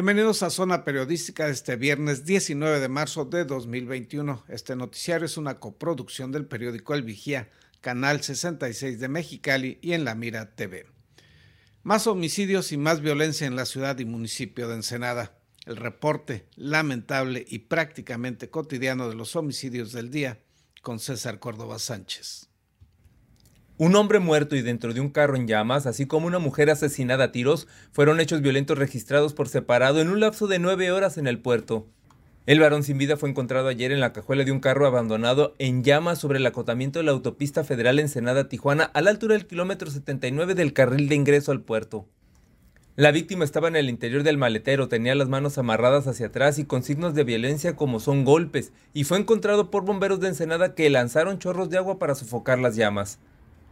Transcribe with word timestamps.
Bienvenidos 0.00 0.42
a 0.42 0.48
Zona 0.48 0.82
Periodística 0.82 1.44
de 1.44 1.52
este 1.52 1.76
viernes 1.76 2.24
19 2.24 2.80
de 2.80 2.88
marzo 2.88 3.26
de 3.26 3.44
2021. 3.44 4.44
Este 4.48 4.74
noticiario 4.74 5.26
es 5.26 5.36
una 5.36 5.60
coproducción 5.60 6.32
del 6.32 6.46
periódico 6.46 6.94
El 6.94 7.02
Vigía, 7.02 7.50
Canal 7.82 8.22
66 8.22 8.98
de 8.98 9.08
Mexicali 9.08 9.78
y 9.82 9.92
en 9.92 10.06
La 10.06 10.14
Mira 10.14 10.54
TV. 10.54 10.86
Más 11.82 12.06
homicidios 12.06 12.72
y 12.72 12.78
más 12.78 13.02
violencia 13.02 13.46
en 13.46 13.56
la 13.56 13.66
ciudad 13.66 13.98
y 13.98 14.06
municipio 14.06 14.68
de 14.68 14.76
Ensenada. 14.76 15.36
El 15.66 15.76
reporte 15.76 16.46
lamentable 16.56 17.44
y 17.46 17.58
prácticamente 17.58 18.48
cotidiano 18.48 19.06
de 19.06 19.16
los 19.16 19.36
homicidios 19.36 19.92
del 19.92 20.10
día 20.10 20.40
con 20.80 20.98
César 20.98 21.40
Córdoba 21.40 21.78
Sánchez. 21.78 22.49
Un 23.80 23.96
hombre 23.96 24.18
muerto 24.18 24.56
y 24.56 24.60
dentro 24.60 24.92
de 24.92 25.00
un 25.00 25.08
carro 25.08 25.36
en 25.36 25.48
llamas, 25.48 25.86
así 25.86 26.04
como 26.04 26.26
una 26.26 26.38
mujer 26.38 26.68
asesinada 26.68 27.24
a 27.24 27.32
tiros, 27.32 27.66
fueron 27.92 28.20
hechos 28.20 28.42
violentos 28.42 28.76
registrados 28.76 29.32
por 29.32 29.48
separado 29.48 30.02
en 30.02 30.10
un 30.10 30.20
lapso 30.20 30.46
de 30.48 30.58
nueve 30.58 30.92
horas 30.92 31.16
en 31.16 31.26
el 31.26 31.38
puerto. 31.38 31.86
El 32.44 32.60
varón 32.60 32.82
sin 32.82 32.98
vida 32.98 33.16
fue 33.16 33.30
encontrado 33.30 33.68
ayer 33.68 33.90
en 33.90 34.00
la 34.00 34.12
cajuela 34.12 34.44
de 34.44 34.52
un 34.52 34.60
carro 34.60 34.86
abandonado 34.86 35.54
en 35.58 35.82
llamas 35.82 36.18
sobre 36.18 36.40
el 36.40 36.46
acotamiento 36.46 36.98
de 36.98 37.06
la 37.06 37.12
autopista 37.12 37.64
federal 37.64 37.98
Ensenada-Tijuana 37.98 38.84
a 38.84 39.00
la 39.00 39.08
altura 39.08 39.32
del 39.32 39.46
kilómetro 39.46 39.90
79 39.90 40.54
del 40.54 40.74
carril 40.74 41.08
de 41.08 41.14
ingreso 41.14 41.50
al 41.50 41.62
puerto. 41.62 42.06
La 42.96 43.12
víctima 43.12 43.46
estaba 43.46 43.68
en 43.68 43.76
el 43.76 43.88
interior 43.88 44.24
del 44.24 44.36
maletero, 44.36 44.88
tenía 44.88 45.14
las 45.14 45.30
manos 45.30 45.56
amarradas 45.56 46.06
hacia 46.06 46.26
atrás 46.26 46.58
y 46.58 46.66
con 46.66 46.82
signos 46.82 47.14
de 47.14 47.24
violencia 47.24 47.76
como 47.76 47.98
son 47.98 48.26
golpes, 48.26 48.74
y 48.92 49.04
fue 49.04 49.16
encontrado 49.16 49.70
por 49.70 49.86
bomberos 49.86 50.20
de 50.20 50.28
Ensenada 50.28 50.74
que 50.74 50.90
lanzaron 50.90 51.38
chorros 51.38 51.70
de 51.70 51.78
agua 51.78 51.98
para 51.98 52.14
sofocar 52.14 52.58
las 52.58 52.76
llamas. 52.76 53.18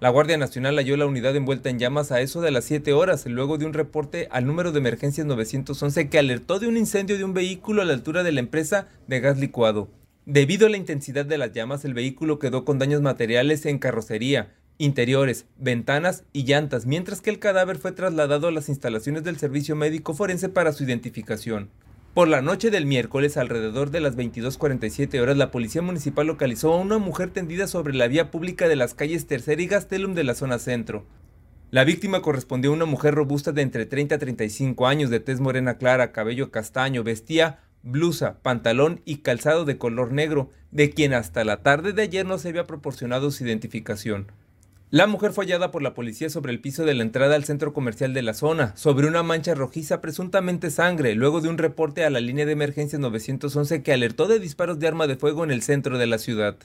La 0.00 0.10
Guardia 0.10 0.38
Nacional 0.38 0.76
halló 0.76 0.96
la 0.96 1.06
unidad 1.06 1.34
envuelta 1.34 1.70
en 1.70 1.80
llamas 1.80 2.12
a 2.12 2.20
eso 2.20 2.40
de 2.40 2.52
las 2.52 2.66
7 2.66 2.92
horas, 2.92 3.26
luego 3.26 3.58
de 3.58 3.66
un 3.66 3.72
reporte 3.72 4.28
al 4.30 4.46
número 4.46 4.70
de 4.70 4.78
emergencias 4.78 5.26
911 5.26 6.08
que 6.08 6.20
alertó 6.20 6.60
de 6.60 6.68
un 6.68 6.76
incendio 6.76 7.18
de 7.18 7.24
un 7.24 7.34
vehículo 7.34 7.82
a 7.82 7.84
la 7.84 7.94
altura 7.94 8.22
de 8.22 8.30
la 8.30 8.38
empresa 8.38 8.86
de 9.08 9.18
gas 9.18 9.40
licuado. 9.40 9.88
Debido 10.24 10.68
a 10.68 10.70
la 10.70 10.76
intensidad 10.76 11.26
de 11.26 11.36
las 11.36 11.52
llamas, 11.52 11.84
el 11.84 11.94
vehículo 11.94 12.38
quedó 12.38 12.64
con 12.64 12.78
daños 12.78 13.02
materiales 13.02 13.66
en 13.66 13.78
carrocería, 13.78 14.54
interiores, 14.78 15.46
ventanas 15.56 16.22
y 16.32 16.44
llantas, 16.44 16.86
mientras 16.86 17.20
que 17.20 17.30
el 17.30 17.40
cadáver 17.40 17.78
fue 17.78 17.90
trasladado 17.90 18.46
a 18.46 18.52
las 18.52 18.68
instalaciones 18.68 19.24
del 19.24 19.38
Servicio 19.38 19.74
Médico 19.74 20.14
Forense 20.14 20.48
para 20.48 20.72
su 20.72 20.84
identificación. 20.84 21.70
Por 22.18 22.26
la 22.26 22.42
noche 22.42 22.72
del 22.72 22.84
miércoles, 22.84 23.36
alrededor 23.36 23.92
de 23.92 24.00
las 24.00 24.16
22.47 24.16 25.20
horas, 25.20 25.36
la 25.36 25.52
policía 25.52 25.82
municipal 25.82 26.26
localizó 26.26 26.72
a 26.74 26.80
una 26.80 26.98
mujer 26.98 27.30
tendida 27.30 27.68
sobre 27.68 27.94
la 27.94 28.08
vía 28.08 28.32
pública 28.32 28.66
de 28.66 28.74
las 28.74 28.94
calles 28.94 29.28
Tercera 29.28 29.62
y 29.62 29.68
Gastelum 29.68 30.14
de 30.14 30.24
la 30.24 30.34
zona 30.34 30.58
centro. 30.58 31.06
La 31.70 31.84
víctima 31.84 32.20
correspondió 32.20 32.72
a 32.72 32.74
una 32.74 32.86
mujer 32.86 33.14
robusta 33.14 33.52
de 33.52 33.62
entre 33.62 33.86
30 33.86 34.16
a 34.16 34.18
35 34.18 34.88
años, 34.88 35.10
de 35.10 35.20
tez 35.20 35.38
morena 35.38 35.78
clara, 35.78 36.10
cabello 36.10 36.50
castaño, 36.50 37.04
vestía 37.04 37.60
blusa, 37.84 38.40
pantalón 38.42 39.00
y 39.04 39.18
calzado 39.18 39.64
de 39.64 39.78
color 39.78 40.10
negro, 40.10 40.50
de 40.72 40.90
quien 40.90 41.14
hasta 41.14 41.44
la 41.44 41.62
tarde 41.62 41.92
de 41.92 42.02
ayer 42.02 42.26
no 42.26 42.38
se 42.38 42.48
había 42.48 42.66
proporcionado 42.66 43.30
su 43.30 43.44
identificación. 43.44 44.32
La 44.90 45.06
mujer 45.06 45.32
fue 45.32 45.44
hallada 45.44 45.70
por 45.70 45.82
la 45.82 45.92
policía 45.92 46.30
sobre 46.30 46.50
el 46.50 46.62
piso 46.62 46.86
de 46.86 46.94
la 46.94 47.02
entrada 47.02 47.34
al 47.34 47.44
centro 47.44 47.74
comercial 47.74 48.14
de 48.14 48.22
la 48.22 48.32
zona, 48.32 48.74
sobre 48.74 49.06
una 49.06 49.22
mancha 49.22 49.54
rojiza 49.54 50.00
presuntamente 50.00 50.70
sangre, 50.70 51.14
luego 51.14 51.42
de 51.42 51.50
un 51.50 51.58
reporte 51.58 52.06
a 52.06 52.10
la 52.10 52.20
línea 52.20 52.46
de 52.46 52.52
emergencia 52.52 52.98
911 52.98 53.82
que 53.82 53.92
alertó 53.92 54.28
de 54.28 54.38
disparos 54.38 54.78
de 54.78 54.88
arma 54.88 55.06
de 55.06 55.16
fuego 55.16 55.44
en 55.44 55.50
el 55.50 55.60
centro 55.60 55.98
de 55.98 56.06
la 56.06 56.16
ciudad. 56.16 56.56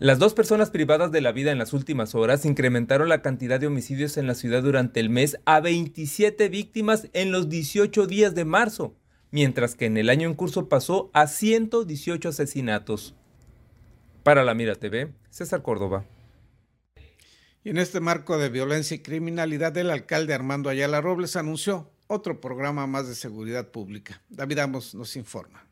Las 0.00 0.18
dos 0.18 0.34
personas 0.34 0.70
privadas 0.70 1.12
de 1.12 1.20
la 1.20 1.30
vida 1.30 1.52
en 1.52 1.58
las 1.58 1.72
últimas 1.72 2.16
horas 2.16 2.44
incrementaron 2.44 3.08
la 3.08 3.22
cantidad 3.22 3.60
de 3.60 3.68
homicidios 3.68 4.16
en 4.16 4.26
la 4.26 4.34
ciudad 4.34 4.64
durante 4.64 4.98
el 4.98 5.08
mes 5.08 5.38
a 5.44 5.60
27 5.60 6.48
víctimas 6.48 7.08
en 7.12 7.30
los 7.30 7.48
18 7.48 8.08
días 8.08 8.34
de 8.34 8.44
marzo, 8.44 8.96
mientras 9.30 9.76
que 9.76 9.86
en 9.86 9.96
el 9.96 10.10
año 10.10 10.28
en 10.28 10.34
curso 10.34 10.68
pasó 10.68 11.08
a 11.12 11.28
118 11.28 12.30
asesinatos. 12.30 13.14
Para 14.24 14.42
la 14.42 14.54
Mira 14.54 14.74
TV, 14.74 15.12
César 15.30 15.62
Córdoba. 15.62 16.04
Y 17.64 17.70
en 17.70 17.78
este 17.78 18.00
marco 18.00 18.36
de 18.36 18.50
violencia 18.50 18.94
y 18.94 19.02
criminalidad, 19.02 19.74
el 19.78 19.90
alcalde 19.90 20.34
Armando 20.34 20.68
Ayala 20.68 21.00
Robles 21.00 21.34
anunció 21.34 21.90
otro 22.08 22.38
programa 22.38 22.86
más 22.86 23.08
de 23.08 23.14
seguridad 23.14 23.70
pública. 23.70 24.20
David 24.28 24.58
Amos 24.58 24.94
nos 24.94 25.16
informa. 25.16 25.64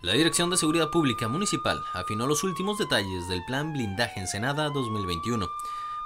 La 0.00 0.12
Dirección 0.12 0.48
de 0.48 0.56
Seguridad 0.56 0.90
Pública 0.90 1.26
Municipal 1.26 1.82
afinó 1.92 2.28
los 2.28 2.44
últimos 2.44 2.78
detalles 2.78 3.28
del 3.28 3.44
Plan 3.46 3.72
Blindaje 3.72 4.20
Ensenada 4.20 4.70
2021, 4.70 5.44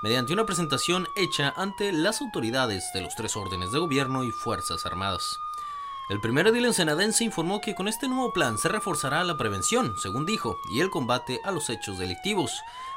mediante 0.03 0.32
una 0.32 0.47
presentación 0.47 1.06
hecha 1.15 1.53
ante 1.59 1.93
las 1.93 2.22
autoridades 2.22 2.91
de 2.94 3.03
los 3.03 3.15
tres 3.15 3.37
órdenes 3.37 3.71
de 3.71 3.81
gobierno 3.81 4.25
y 4.25 4.31
Fuerzas 4.31 4.87
Armadas. 4.87 5.37
El 6.11 6.21
primer 6.21 6.47
edil 6.47 6.65
ensenadense 6.65 7.25
informó 7.25 7.61
que 7.61 7.75
con 7.75 7.88
este 7.88 8.09
nuevo 8.09 8.32
plan 8.32 8.59
se 8.59 8.69
reforzará 8.69 9.25
la 9.25 9.37
prevención, 9.37 9.94
según 9.99 10.26
dijo, 10.26 10.59
y 10.71 10.81
el 10.81 10.91
combate 10.91 11.41
a 11.44 11.50
los 11.50 11.71
hechos 11.71 11.99
delictivos, 11.99 12.53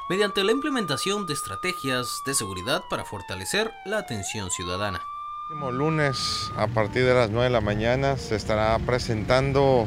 mediante 0.08 0.42
la 0.42 0.52
implementación 0.52 1.26
de 1.26 1.34
estrategias 1.34 2.22
de 2.24 2.32
seguridad 2.32 2.82
para 2.88 3.04
fortalecer 3.04 3.72
la 3.84 3.98
atención 3.98 4.50
ciudadana. 4.50 4.98
El 4.98 5.58
próximo 5.58 5.72
lunes, 5.72 6.50
a 6.56 6.66
partir 6.66 7.04
de 7.04 7.14
las 7.14 7.30
9 7.30 7.44
de 7.44 7.50
la 7.50 7.60
mañana, 7.60 8.16
se 8.16 8.34
estará 8.34 8.78
presentando 8.78 9.86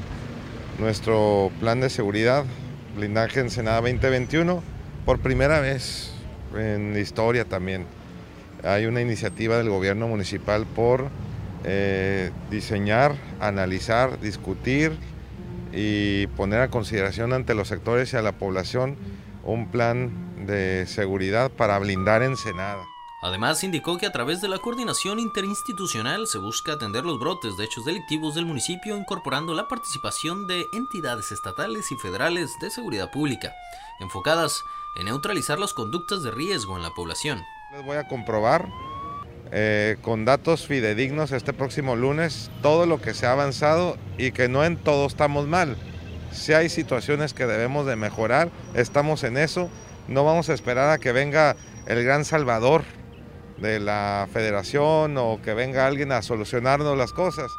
nuestro 0.78 1.52
plan 1.60 1.82
de 1.82 1.90
seguridad, 1.90 2.46
blindaje 2.96 3.40
en 3.40 3.50
Senada 3.50 3.82
2021, 3.82 4.62
por 5.06 5.20
primera 5.20 5.60
vez 5.60 6.14
en 6.56 6.94
la 6.94 7.00
historia 7.00 7.46
también. 7.46 7.88
Hay 8.64 8.86
una 8.86 9.02
iniciativa 9.02 9.58
del 9.58 9.70
gobierno 9.70 10.08
municipal 10.08 10.68
por 10.68 11.10
eh, 11.64 12.32
diseñar, 12.52 13.16
analizar, 13.40 14.20
discutir 14.20 14.92
y 15.74 16.28
poner 16.28 16.62
a 16.62 16.70
consideración 16.70 17.34
ante 17.34 17.56
los 17.56 17.70
sectores 17.70 18.14
y 18.14 18.18
a 18.18 18.22
la 18.22 18.34
población 18.34 18.98
un 19.44 19.70
plan 19.70 20.46
de 20.46 20.86
seguridad 20.88 21.52
para 21.52 21.80
blindar 21.80 22.24
Ensenada. 22.24 22.86
Además, 23.24 23.64
indicó 23.64 24.00
que 24.00 24.08
a 24.08 24.12
través 24.12 24.42
de 24.42 24.48
la 24.48 24.58
coordinación 24.58 25.20
interinstitucional 25.20 26.26
se 26.26 26.40
busca 26.40 26.74
atender 26.74 27.06
los 27.06 27.20
brotes 27.20 27.56
de 27.56 27.66
hechos 27.66 27.86
delictivos 27.86 28.34
del 28.34 28.48
municipio, 28.48 28.98
incorporando 28.98 29.54
la 29.54 29.68
participación 29.68 30.48
de 30.48 30.68
entidades 30.74 31.32
estatales 31.32 31.92
y 31.92 31.96
federales 31.98 32.58
de 32.60 32.72
seguridad 32.72 33.12
pública, 33.12 33.54
enfocadas 34.00 34.64
en 34.96 35.06
neutralizar 35.06 35.60
las 35.60 35.74
conductas 35.74 36.24
de 36.24 36.32
riesgo 36.32 36.78
en 36.78 36.84
la 36.84 36.96
población. 36.96 37.44
Les 37.72 37.86
voy 37.86 37.98
a 37.98 38.08
comprobar 38.08 38.68
eh, 39.52 39.98
con 40.02 40.26
datos 40.26 40.66
fidedignos 40.66 41.32
este 41.32 41.54
próximo 41.54 41.96
lunes 41.96 42.50
todo 42.64 42.88
lo 42.88 43.00
que 43.00 43.14
se 43.14 43.28
ha 43.28 43.34
avanzado 43.34 43.98
y 44.18 44.32
que 44.32 44.50
no 44.50 44.66
en 44.66 44.78
todo 44.78 45.06
estamos 45.06 45.46
mal. 45.48 45.78
Si 46.32 46.54
hay 46.54 46.70
situaciones 46.70 47.34
que 47.34 47.46
debemos 47.46 47.86
de 47.86 47.96
mejorar, 47.96 48.50
estamos 48.74 49.24
en 49.24 49.38
eso. 49.38 49.70
No 50.08 50.24
vamos 50.24 50.50
a 50.50 50.54
esperar 50.54 50.90
a 50.90 50.98
que 50.98 51.12
venga 51.12 51.56
el 51.86 52.04
gran 52.04 52.26
salvador 52.26 52.84
de 53.58 53.80
la 53.80 54.28
federación 54.32 55.18
o 55.18 55.40
que 55.44 55.54
venga 55.54 55.86
alguien 55.86 56.12
a 56.12 56.22
solucionarnos 56.22 56.98
las 56.98 57.14
cosas. 57.14 57.52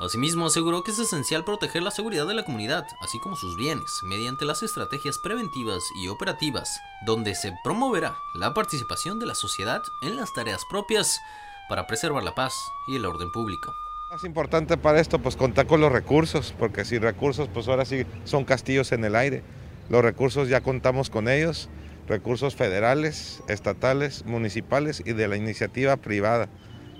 Asimismo, 0.00 0.46
aseguró 0.46 0.82
que 0.82 0.92
es 0.92 0.98
esencial 0.98 1.44
proteger 1.44 1.82
la 1.82 1.90
seguridad 1.90 2.26
de 2.26 2.32
la 2.32 2.44
comunidad, 2.44 2.86
así 3.02 3.20
como 3.20 3.36
sus 3.36 3.54
bienes, 3.56 4.00
mediante 4.02 4.46
las 4.46 4.62
estrategias 4.62 5.18
preventivas 5.18 5.84
y 5.94 6.08
operativas, 6.08 6.80
donde 7.04 7.34
se 7.34 7.52
promoverá 7.62 8.16
la 8.34 8.54
participación 8.54 9.18
de 9.18 9.26
la 9.26 9.34
sociedad 9.34 9.82
en 10.00 10.16
las 10.16 10.32
tareas 10.32 10.64
propias 10.70 11.20
para 11.68 11.86
preservar 11.86 12.22
la 12.22 12.34
paz 12.34 12.54
y 12.86 12.96
el 12.96 13.04
orden 13.04 13.30
público. 13.30 13.74
Más 14.10 14.24
importante 14.24 14.76
para 14.76 14.98
esto, 14.98 15.20
pues 15.20 15.36
contar 15.36 15.68
con 15.68 15.80
los 15.80 15.92
recursos, 15.92 16.52
porque 16.58 16.84
sin 16.84 17.00
recursos, 17.00 17.48
pues 17.54 17.68
ahora 17.68 17.84
sí 17.84 18.04
son 18.24 18.44
castillos 18.44 18.90
en 18.90 19.04
el 19.04 19.14
aire. 19.14 19.44
Los 19.88 20.02
recursos 20.02 20.48
ya 20.48 20.62
contamos 20.62 21.10
con 21.10 21.28
ellos, 21.28 21.68
recursos 22.08 22.56
federales, 22.56 23.40
estatales, 23.46 24.26
municipales 24.26 25.00
y 25.06 25.12
de 25.12 25.28
la 25.28 25.36
iniciativa 25.36 25.96
privada, 25.96 26.48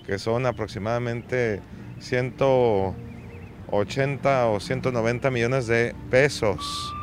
que 0.06 0.20
son 0.20 0.46
aproximadamente 0.46 1.60
180 1.98 4.46
o 4.46 4.60
190 4.60 5.30
millones 5.32 5.66
de 5.66 5.96
pesos. 6.10 6.94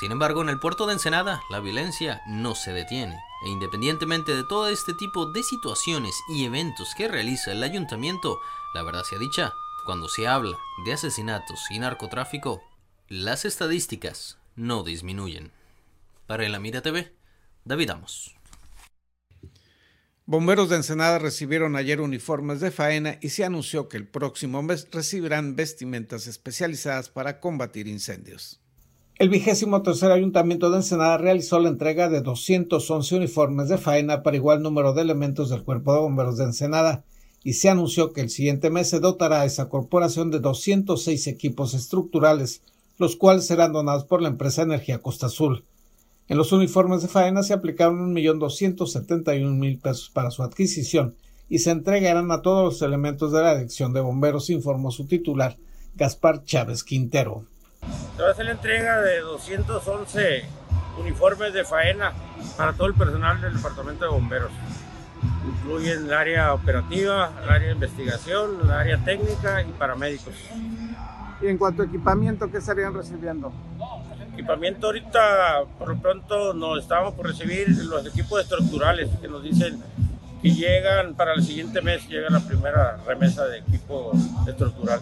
Sin 0.00 0.12
embargo, 0.12 0.40
en 0.40 0.48
el 0.48 0.60
puerto 0.60 0.86
de 0.86 0.94
Ensenada, 0.94 1.42
la 1.50 1.60
violencia 1.60 2.22
no 2.26 2.54
se 2.54 2.72
detiene. 2.72 3.18
E 3.44 3.50
independientemente 3.50 4.34
de 4.34 4.44
todo 4.44 4.68
este 4.68 4.94
tipo 4.94 5.26
de 5.26 5.42
situaciones 5.42 6.18
y 6.28 6.46
eventos 6.46 6.94
que 6.96 7.08
realiza 7.08 7.52
el 7.52 7.62
ayuntamiento, 7.62 8.40
la 8.74 8.82
verdad 8.82 9.02
sea 9.04 9.18
dicha, 9.18 9.52
cuando 9.84 10.08
se 10.08 10.26
habla 10.26 10.56
de 10.84 10.92
asesinatos 10.92 11.60
y 11.70 11.78
narcotráfico, 11.78 12.62
las 13.08 13.44
estadísticas 13.44 14.38
no 14.56 14.82
disminuyen. 14.82 15.50
Para 16.26 16.48
la 16.48 16.60
Mira 16.60 16.80
TV, 16.82 17.12
David 17.64 17.90
Amos. 17.90 18.34
Bomberos 20.24 20.70
de 20.70 20.76
Ensenada 20.76 21.18
recibieron 21.18 21.76
ayer 21.76 22.00
uniformes 22.00 22.60
de 22.60 22.70
faena 22.70 23.18
y 23.20 23.30
se 23.30 23.44
anunció 23.44 23.88
que 23.88 23.96
el 23.96 24.06
próximo 24.06 24.62
mes 24.62 24.88
recibirán 24.90 25.56
vestimentas 25.56 26.26
especializadas 26.26 27.10
para 27.10 27.40
combatir 27.40 27.88
incendios. 27.88 28.60
El 29.16 29.28
vigésimo 29.28 29.82
tercer 29.82 30.10
ayuntamiento 30.10 30.70
de 30.70 30.78
Ensenada 30.78 31.18
realizó 31.18 31.60
la 31.60 31.68
entrega 31.68 32.08
de 32.08 32.22
211 32.22 33.16
uniformes 33.16 33.68
de 33.68 33.78
faena 33.78 34.22
para 34.22 34.36
igual 34.36 34.62
número 34.62 34.94
de 34.94 35.02
elementos 35.02 35.50
del 35.50 35.64
Cuerpo 35.64 35.92
de 35.92 36.00
Bomberos 36.00 36.38
de 36.38 36.44
Ensenada 36.44 37.04
y 37.44 37.54
se 37.54 37.68
anunció 37.68 38.12
que 38.12 38.20
el 38.20 38.30
siguiente 38.30 38.70
mes 38.70 38.88
se 38.88 39.00
dotará 39.00 39.42
a 39.42 39.44
esa 39.44 39.68
corporación 39.68 40.30
de 40.30 40.40
206 40.40 41.26
equipos 41.26 41.74
estructurales, 41.74 42.62
los 42.98 43.16
cuales 43.16 43.46
serán 43.46 43.72
donados 43.72 44.04
por 44.04 44.22
la 44.22 44.28
empresa 44.28 44.62
Energía 44.62 44.98
Costa 44.98 45.26
Azul. 45.26 45.64
En 46.28 46.38
los 46.38 46.52
uniformes 46.52 47.02
de 47.02 47.08
faena 47.08 47.42
se 47.42 47.52
aplicaron 47.52 48.14
1.271.000 48.14 49.80
pesos 49.80 50.10
para 50.10 50.30
su 50.30 50.42
adquisición 50.42 51.16
y 51.48 51.58
se 51.58 51.70
entregarán 51.70 52.30
a 52.30 52.42
todos 52.42 52.64
los 52.64 52.82
elementos 52.82 53.32
de 53.32 53.42
la 53.42 53.54
Dirección 53.54 53.92
de 53.92 54.00
Bomberos, 54.00 54.48
informó 54.48 54.90
su 54.90 55.06
titular, 55.06 55.56
Gaspar 55.94 56.44
Chávez 56.44 56.84
Quintero. 56.84 57.44
Hacer 58.30 58.46
la 58.46 58.52
entrega 58.52 59.00
de 59.02 59.20
211 59.20 60.44
uniformes 60.98 61.52
de 61.52 61.64
faena 61.64 62.14
para 62.56 62.72
todo 62.72 62.86
el 62.86 62.94
personal 62.94 63.40
del 63.40 63.54
Departamento 63.54 64.04
de 64.04 64.10
Bomberos. 64.10 64.52
Incluyen 65.46 66.06
el 66.06 66.12
área 66.12 66.54
operativa, 66.54 67.32
el 67.42 67.50
área 67.50 67.68
de 67.68 67.74
investigación, 67.74 68.58
el 68.62 68.70
área 68.70 68.98
técnica 69.04 69.62
y 69.62 69.72
paramédicos. 69.72 70.34
¿Y 71.40 71.46
en 71.46 71.58
cuanto 71.58 71.82
a 71.82 71.86
equipamiento, 71.86 72.50
qué 72.50 72.58
estarían 72.58 72.94
recibiendo? 72.94 73.52
Equipamiento 74.32 74.86
ahorita, 74.86 75.64
por 75.78 75.88
lo 75.88 75.96
pronto, 75.96 76.54
nos 76.54 76.80
estamos 76.80 77.14
por 77.14 77.26
recibir 77.26 77.68
los 77.68 78.06
equipos 78.06 78.40
estructurales 78.40 79.10
que 79.20 79.28
nos 79.28 79.42
dicen 79.42 79.78
que 80.40 80.50
llegan 80.50 81.14
para 81.14 81.34
el 81.34 81.42
siguiente 81.42 81.82
mes, 81.82 82.08
llega 82.08 82.28
la 82.30 82.40
primera 82.40 82.96
remesa 83.06 83.44
de 83.46 83.58
equipo 83.58 84.12
estructural. 84.46 85.00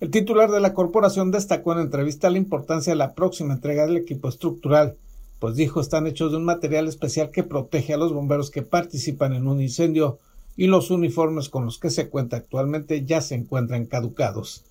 El 0.00 0.10
titular 0.10 0.50
de 0.50 0.60
la 0.60 0.74
corporación 0.74 1.30
destacó 1.30 1.72
en 1.72 1.78
entrevista 1.78 2.28
la 2.28 2.38
importancia 2.38 2.92
de 2.92 2.96
la 2.96 3.14
próxima 3.14 3.54
entrega 3.54 3.86
del 3.86 3.96
equipo 3.96 4.28
estructural, 4.28 4.96
pues 5.38 5.56
dijo 5.56 5.80
están 5.80 6.06
hechos 6.06 6.30
de 6.30 6.38
un 6.38 6.44
material 6.44 6.88
especial 6.88 7.30
que 7.30 7.42
protege 7.42 7.94
a 7.94 7.96
los 7.96 8.12
bomberos 8.12 8.50
que 8.50 8.62
participan 8.62 9.32
en 9.34 9.46
un 9.46 9.60
incendio 9.60 10.18
y 10.56 10.66
los 10.66 10.90
uniformes 10.90 11.48
con 11.48 11.64
los 11.64 11.78
que 11.78 11.90
se 11.90 12.08
cuenta 12.08 12.36
actualmente 12.36 13.04
ya 13.04 13.20
se 13.20 13.34
encuentran 13.34 13.86
caducados. 13.86 14.64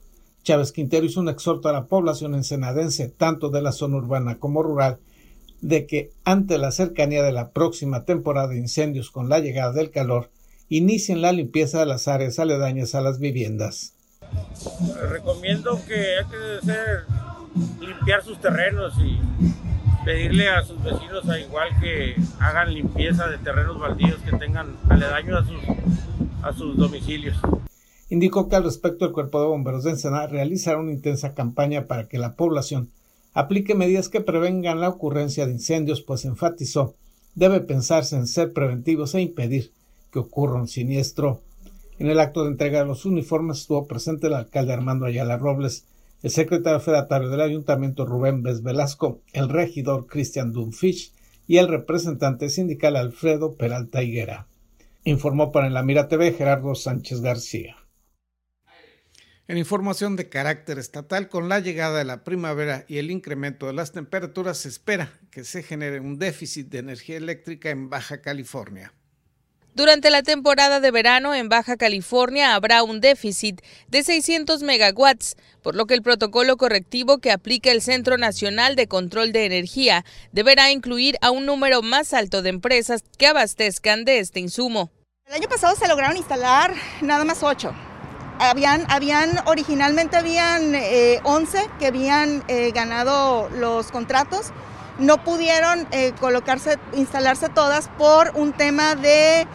Chávez 0.44 0.72
Quintero 0.72 1.06
hizo 1.06 1.22
un 1.22 1.30
exhorto 1.30 1.70
a 1.70 1.74
la 1.74 1.86
población 1.86 2.36
ensenadense, 2.36 3.08
tanto 3.08 3.50
de 3.50 3.62
la 3.62 3.72
zona 3.72 3.98
urbana 3.98 4.40
como 4.40 4.62
rural, 4.62 5.00
de 5.62 5.86
que 5.86 6.12
ante 6.26 6.58
la 6.58 6.72
cercanía 6.72 7.24
de 7.24 7.32
la 7.32 7.52
próxima 7.52 8.04
temporada 8.04 8.50
de 8.50 8.58
incendios 8.58 9.10
con 9.10 9.30
la 9.30 9.40
llegada 9.40 9.72
del 9.72 9.92
calor, 9.92 10.30
inicien 10.68 11.22
la 11.22 11.32
limpieza 11.32 11.80
de 11.80 11.86
las 11.86 12.08
áreas 12.08 12.40
aledañas 12.40 12.96
a 12.96 13.02
las 13.02 13.20
viviendas. 13.20 13.94
Recomiendo 15.10 15.80
que 15.88 16.18
hay 16.18 16.26
que 16.26 17.86
limpiar 17.86 18.24
sus 18.24 18.40
terrenos 18.42 18.94
y 18.98 19.20
pedirle 20.04 20.50
a 20.50 20.64
sus 20.64 20.82
vecinos 20.84 21.28
a 21.30 21.40
igual 21.40 21.70
que 21.80 22.16
hagan 22.40 22.74
limpieza 22.74 23.28
de 23.28 23.38
terrenos 23.38 23.80
baldíos 23.80 24.18
que 24.22 24.38
tengan 24.38 24.76
aledaños 24.90 25.44
a 25.44 25.46
sus, 25.48 26.44
a 26.44 26.54
sus 26.54 26.78
domicilios. 26.78 27.38
Indicó 28.10 28.50
que 28.50 28.56
al 28.56 28.64
respecto 28.64 29.06
el 29.06 29.12
Cuerpo 29.12 29.42
de 29.42 29.48
Bomberos 29.48 29.84
de 29.84 29.92
Ensenada 29.92 30.28
realizará 30.28 30.78
una 30.80 30.92
intensa 30.92 31.34
campaña 31.34 31.88
para 31.88 32.08
que 32.08 32.18
la 32.18 32.36
población 32.36 32.90
aplique 33.34 33.76
medidas 33.76 34.10
que 34.10 34.22
prevengan 34.22 34.80
la 34.80 34.90
ocurrencia 34.90 35.46
de 35.46 35.54
incendios, 35.54 36.02
pues 36.02 36.26
enfatizó 36.26 36.96
debe 37.36 37.62
pensarse 37.62 38.16
en 38.16 38.28
ser 38.28 38.54
preventivos 38.54 39.16
e 39.16 39.22
impedir 39.22 39.72
que 40.12 40.20
ocurra 40.20 40.60
un 40.60 40.68
siniestro. 40.68 41.42
En 42.00 42.08
el 42.08 42.20
acto 42.20 42.44
de 42.44 42.52
entrega 42.52 42.80
de 42.80 42.86
los 42.86 43.06
uniformes 43.06 43.60
estuvo 43.62 43.88
presente 43.88 44.28
el 44.28 44.34
alcalde 44.34 44.74
Armando 44.74 45.06
Ayala 45.06 45.38
Robles, 45.38 45.86
el 46.24 46.32
secretario 46.32 46.80
federatario 46.80 47.30
del 47.30 47.42
ayuntamiento 47.42 48.06
Rubén 48.06 48.44
Vez 48.44 48.64
Velasco, 48.64 49.22
el 49.34 49.50
regidor 49.50 50.08
Cristian 50.08 50.54
Dunfish 50.54 51.12
y 51.48 51.58
el 51.58 51.68
representante 51.68 52.48
sindical 52.48 52.96
Alfredo 52.96 53.56
Peralta 53.58 54.02
Higuera. 54.02 54.48
Informó 55.04 55.52
para 55.52 55.68
en 55.68 55.74
la 55.74 55.84
Mira 55.84 56.08
TV 56.08 56.32
Gerardo 56.32 56.76
Sánchez 56.76 57.20
García. 57.20 57.76
En 59.50 59.58
información 59.58 60.16
de 60.16 60.30
carácter 60.30 60.80
estatal, 60.80 61.28
con 61.28 61.50
la 61.50 61.60
llegada 61.60 61.98
de 61.98 62.06
la 62.06 62.24
primavera 62.24 62.86
y 62.88 63.00
el 63.00 63.12
incremento 63.12 63.68
de 63.68 63.74
las 63.74 63.92
temperaturas, 63.92 64.60
se 64.60 64.70
espera 64.70 65.20
que 65.30 65.44
se 65.44 65.62
genere 65.62 66.00
un 66.00 66.18
déficit 66.18 66.70
de 66.70 66.80
energía 66.80 67.18
eléctrica 67.18 67.70
en 67.70 67.90
Baja 67.90 68.22
California. 68.22 68.94
Durante 69.76 70.12
la 70.12 70.22
temporada 70.22 70.80
de 70.80 70.92
verano 70.92 71.34
en 71.34 71.50
Baja 71.50 71.78
California 71.78 72.54
habrá 72.54 72.84
un 72.84 73.02
déficit 73.02 73.60
de 73.88 74.04
600 74.04 74.62
megawatts, 74.62 75.36
por 75.64 75.74
lo 75.74 75.88
que 75.88 75.96
el 75.96 76.04
protocolo 76.04 76.58
correctivo 76.58 77.18
que 77.18 77.32
aplica 77.32 77.72
el 77.72 77.82
Centro 77.82 78.20
Nacional 78.20 78.76
de 78.76 78.88
Control 78.88 79.32
de 79.32 79.46
Energía 79.46 80.06
deberá 80.32 80.70
incluir 80.70 81.18
a 81.22 81.32
un 81.32 81.48
número 81.48 81.82
más 81.82 82.14
alto 82.14 82.44
de 82.44 82.50
empresas 82.50 83.04
que 83.18 83.26
abastezcan 83.26 84.06
de 84.06 84.20
este 84.20 84.40
insumo. 84.40 84.92
El 85.26 85.34
año 85.34 85.50
pasado 85.50 85.76
se 85.76 85.88
lograron 85.88 86.18
instalar 86.18 86.76
nada 87.02 87.26
más 87.26 87.42
ocho. 87.42 87.74
Habían, 88.38 88.86
habían 88.92 89.40
originalmente 89.48 90.18
habían 90.18 90.76
11 91.24 91.58
eh, 91.58 91.70
que 91.80 91.88
habían 91.88 92.44
eh, 92.48 92.72
ganado 92.76 93.50
los 93.50 93.92
contratos. 93.92 94.52
No 95.00 95.24
pudieron 95.24 95.88
eh, 95.90 96.14
colocarse, 96.20 96.78
instalarse 96.94 97.50
todas 97.50 97.88
por 97.98 98.34
un 98.36 98.54
tema 98.54 98.94
de 98.94 99.48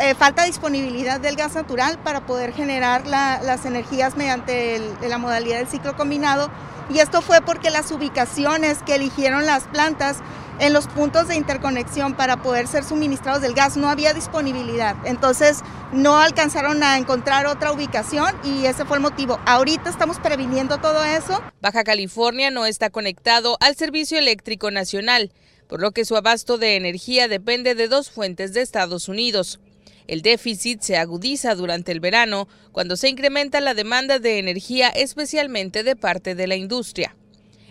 eh, 0.00 0.14
falta 0.14 0.44
disponibilidad 0.44 1.20
del 1.20 1.36
gas 1.36 1.54
natural 1.54 1.98
para 1.98 2.26
poder 2.26 2.52
generar 2.52 3.06
las 3.06 3.64
energías 3.66 4.16
mediante 4.16 4.80
la 5.08 5.18
modalidad 5.18 5.58
del 5.58 5.68
ciclo 5.68 5.96
combinado. 5.96 6.50
Y 6.90 6.98
esto 6.98 7.22
fue 7.22 7.40
porque 7.40 7.70
las 7.70 7.90
ubicaciones 7.90 8.82
que 8.82 8.94
eligieron 8.94 9.46
las 9.46 9.64
plantas 9.64 10.18
en 10.58 10.72
los 10.72 10.86
puntos 10.86 11.28
de 11.28 11.36
interconexión 11.36 12.14
para 12.14 12.42
poder 12.42 12.66
ser 12.66 12.84
suministrados 12.84 13.42
del 13.42 13.54
gas 13.54 13.76
no 13.76 13.88
había 13.88 14.12
disponibilidad. 14.14 14.96
Entonces 15.04 15.60
no 15.92 16.18
alcanzaron 16.18 16.82
a 16.82 16.98
encontrar 16.98 17.46
otra 17.46 17.72
ubicación 17.72 18.34
y 18.44 18.66
ese 18.66 18.84
fue 18.84 18.98
el 18.98 19.02
motivo. 19.02 19.38
Ahorita 19.46 19.90
estamos 19.90 20.18
previniendo 20.18 20.78
todo 20.78 21.02
eso. 21.04 21.42
Baja 21.60 21.84
California 21.84 22.50
no 22.50 22.66
está 22.66 22.90
conectado 22.90 23.56
al 23.60 23.76
Servicio 23.76 24.18
Eléctrico 24.18 24.70
Nacional, 24.70 25.32
por 25.72 25.80
lo 25.80 25.92
que 25.92 26.04
su 26.04 26.16
abasto 26.16 26.58
de 26.58 26.76
energía 26.76 27.28
depende 27.28 27.74
de 27.74 27.88
dos 27.88 28.10
fuentes 28.10 28.52
de 28.52 28.60
Estados 28.60 29.08
Unidos. 29.08 29.58
El 30.06 30.20
déficit 30.20 30.82
se 30.82 30.98
agudiza 30.98 31.54
durante 31.54 31.92
el 31.92 32.00
verano, 32.00 32.46
cuando 32.72 32.94
se 32.94 33.08
incrementa 33.08 33.58
la 33.62 33.72
demanda 33.72 34.18
de 34.18 34.38
energía 34.38 34.90
especialmente 34.90 35.82
de 35.82 35.96
parte 35.96 36.34
de 36.34 36.46
la 36.46 36.56
industria. 36.56 37.16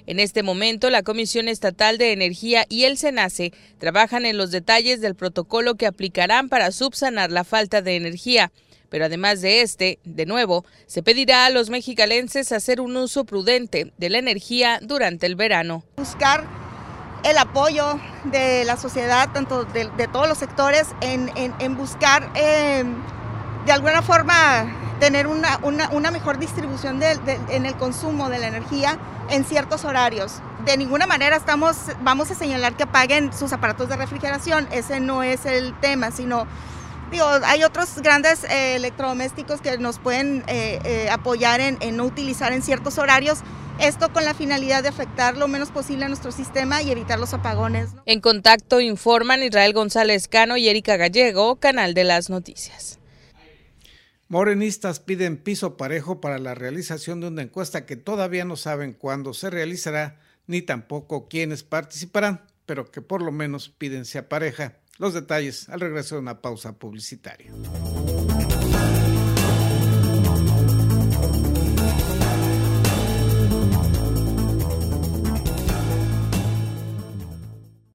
En 0.07 0.19
este 0.19 0.41
momento, 0.41 0.89
la 0.89 1.03
Comisión 1.03 1.47
Estatal 1.47 1.99
de 1.99 2.11
Energía 2.11 2.65
y 2.69 2.85
el 2.85 2.97
SENACE 2.97 3.53
trabajan 3.77 4.25
en 4.25 4.35
los 4.35 4.49
detalles 4.49 4.99
del 4.99 5.13
protocolo 5.13 5.75
que 5.75 5.85
aplicarán 5.85 6.49
para 6.49 6.71
subsanar 6.71 7.29
la 7.31 7.43
falta 7.43 7.83
de 7.83 7.97
energía. 7.97 8.51
Pero 8.89 9.05
además 9.05 9.41
de 9.41 9.61
este, 9.61 9.99
de 10.05 10.25
nuevo, 10.25 10.65
se 10.87 11.03
pedirá 11.03 11.45
a 11.45 11.51
los 11.51 11.69
mexicalenses 11.69 12.51
hacer 12.51 12.81
un 12.81 12.97
uso 12.97 13.25
prudente 13.25 13.93
de 13.99 14.09
la 14.09 14.17
energía 14.17 14.79
durante 14.81 15.27
el 15.27 15.35
verano. 15.35 15.83
Buscar 15.97 16.60
el 17.23 17.37
apoyo 17.37 17.99
de 18.25 18.63
la 18.65 18.77
sociedad, 18.77 19.29
tanto 19.31 19.65
de, 19.65 20.07
todos 20.11 20.27
los 20.27 20.37
sectores, 20.37 20.87
en, 21.01 21.77
buscar 21.77 22.29
eh, 22.35 22.83
de 23.65 23.71
alguna 23.71 24.01
forma 24.01 24.65
tener 24.99 25.27
una, 25.27 26.11
mejor 26.11 26.37
distribución 26.37 27.01
en 27.01 27.65
el 27.65 27.75
consumo 27.75 28.29
de 28.29 28.39
la 28.39 28.47
energía 28.47 28.97
en 29.29 29.45
ciertos 29.45 29.85
horarios. 29.85 30.41
De 30.65 30.77
ninguna 30.77 31.07
manera 31.07 31.35
estamos, 31.35 31.77
vamos 32.01 32.29
a 32.29 32.35
señalar 32.35 32.75
que 32.75 32.83
apaguen 32.83 33.33
sus 33.33 33.51
aparatos 33.51 33.89
de 33.89 33.95
refrigeración, 33.95 34.67
ese 34.71 34.99
no 34.99 35.23
es 35.23 35.45
el 35.45 35.73
tema, 35.79 36.11
sino 36.11 36.47
Digo, 37.11 37.25
hay 37.43 37.65
otros 37.65 37.97
grandes 37.97 38.45
eh, 38.45 38.77
electrodomésticos 38.77 39.59
que 39.59 39.77
nos 39.77 39.99
pueden 39.99 40.45
eh, 40.47 41.09
apoyar 41.11 41.59
en, 41.59 41.77
en, 41.81 41.97
no 41.97 42.05
utilizar 42.05 42.53
en 42.53 42.61
ciertos 42.61 42.97
horarios, 42.97 43.39
esto 43.81 44.13
con 44.13 44.23
la 44.23 44.33
finalidad 44.33 44.83
de 44.83 44.89
afectar 44.89 45.37
lo 45.37 45.47
menos 45.47 45.71
posible 45.71 46.05
a 46.05 46.07
nuestro 46.07 46.31
sistema 46.31 46.83
y 46.83 46.91
evitar 46.91 47.19
los 47.19 47.33
apagones. 47.33 47.89
En 48.05 48.21
contacto 48.21 48.79
informan 48.79 49.43
Israel 49.43 49.73
González 49.73 50.27
Cano 50.27 50.55
y 50.57 50.69
Erika 50.69 50.97
Gallego, 50.97 51.55
Canal 51.57 51.93
de 51.93 52.03
las 52.03 52.29
Noticias. 52.29 52.99
Morenistas 54.27 54.99
piden 54.99 55.35
piso 55.35 55.77
parejo 55.77 56.21
para 56.21 56.37
la 56.37 56.55
realización 56.55 57.19
de 57.19 57.27
una 57.27 57.41
encuesta 57.41 57.85
que 57.85 57.97
todavía 57.97 58.45
no 58.45 58.55
saben 58.55 58.93
cuándo 58.93 59.33
se 59.33 59.49
realizará 59.49 60.21
ni 60.47 60.61
tampoco 60.61 61.27
quiénes 61.27 61.63
participarán, 61.63 62.45
pero 62.65 62.91
que 62.91 63.01
por 63.01 63.21
lo 63.21 63.31
menos 63.31 63.69
piden 63.69 64.05
se 64.05 64.23
pareja. 64.23 64.77
Los 64.99 65.13
detalles 65.13 65.67
al 65.69 65.79
regreso 65.79 66.15
de 66.15 66.21
una 66.21 66.41
pausa 66.41 66.77
publicitaria. 66.77 67.51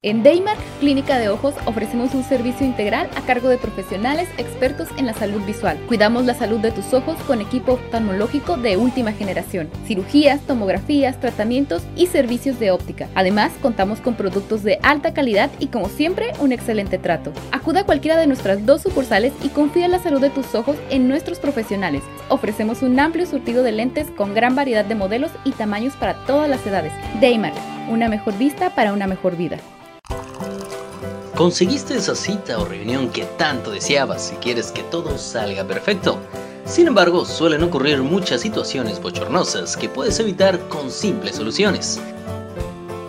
En 0.07 0.23
Daymark 0.23 0.61
Clínica 0.79 1.19
de 1.19 1.29
Ojos 1.29 1.57
ofrecemos 1.65 2.15
un 2.15 2.23
servicio 2.23 2.65
integral 2.65 3.11
a 3.17 3.23
cargo 3.23 3.49
de 3.49 3.59
profesionales 3.59 4.29
expertos 4.39 4.87
en 4.99 5.05
la 5.05 5.15
salud 5.15 5.45
visual. 5.45 5.81
Cuidamos 5.89 6.27
la 6.27 6.35
salud 6.35 6.61
de 6.61 6.71
tus 6.71 6.95
ojos 6.95 7.17
con 7.27 7.41
equipo 7.41 7.73
oftalmológico 7.73 8.57
de 8.57 8.77
última 8.77 9.11
generación, 9.11 9.69
cirugías, 9.85 10.41
tomografías, 10.43 11.19
tratamientos 11.19 11.83
y 11.97 12.07
servicios 12.07 12.61
de 12.61 12.71
óptica. 12.71 13.09
Además, 13.17 13.51
contamos 13.61 13.99
con 13.99 14.15
productos 14.15 14.63
de 14.63 14.79
alta 14.85 15.13
calidad 15.13 15.51
y 15.59 15.67
como 15.67 15.89
siempre, 15.89 16.33
un 16.39 16.53
excelente 16.53 16.99
trato. 16.99 17.33
Acuda 17.51 17.81
a 17.81 17.85
cualquiera 17.85 18.17
de 18.17 18.29
nuestras 18.29 18.65
dos 18.65 18.83
sucursales 18.83 19.33
y 19.43 19.49
confía 19.49 19.87
en 19.87 19.91
la 19.91 19.99
salud 19.99 20.21
de 20.21 20.31
tus 20.31 20.55
ojos 20.55 20.77
en 20.89 21.09
nuestros 21.09 21.41
profesionales. 21.41 22.05
Ofrecemos 22.29 22.83
un 22.83 23.01
amplio 23.01 23.27
surtido 23.27 23.65
de 23.65 23.73
lentes 23.73 24.07
con 24.17 24.35
gran 24.35 24.55
variedad 24.55 24.85
de 24.85 24.95
modelos 24.95 25.33
y 25.43 25.51
tamaños 25.51 25.95
para 25.97 26.15
todas 26.27 26.49
las 26.49 26.65
edades. 26.65 26.93
Daymark, 27.21 27.57
una 27.91 28.09
mejor 28.09 28.39
vista 28.39 28.71
para 28.71 28.93
una 28.93 29.09
mejor 29.09 29.37
vida. 29.37 29.59
Conseguiste 31.37 31.95
esa 31.95 32.15
cita 32.15 32.59
o 32.59 32.65
reunión 32.65 33.11
que 33.11 33.25
tanto 33.37 33.71
deseabas 33.71 34.33
y 34.33 34.37
quieres 34.37 34.73
que 34.73 34.83
todo 34.85 35.19
salga 35.19 35.65
perfecto. 35.65 36.19
Sin 36.65 36.87
embargo, 36.87 37.27
suelen 37.27 37.63
ocurrir 37.63 38.03
muchas 38.03 38.41
situaciones 38.41 39.03
bochornosas 39.03 39.77
que 39.77 39.91
puedes 39.91 40.19
evitar 40.19 40.59
con 40.69 40.91
simples 40.91 41.37
soluciones. 41.37 42.01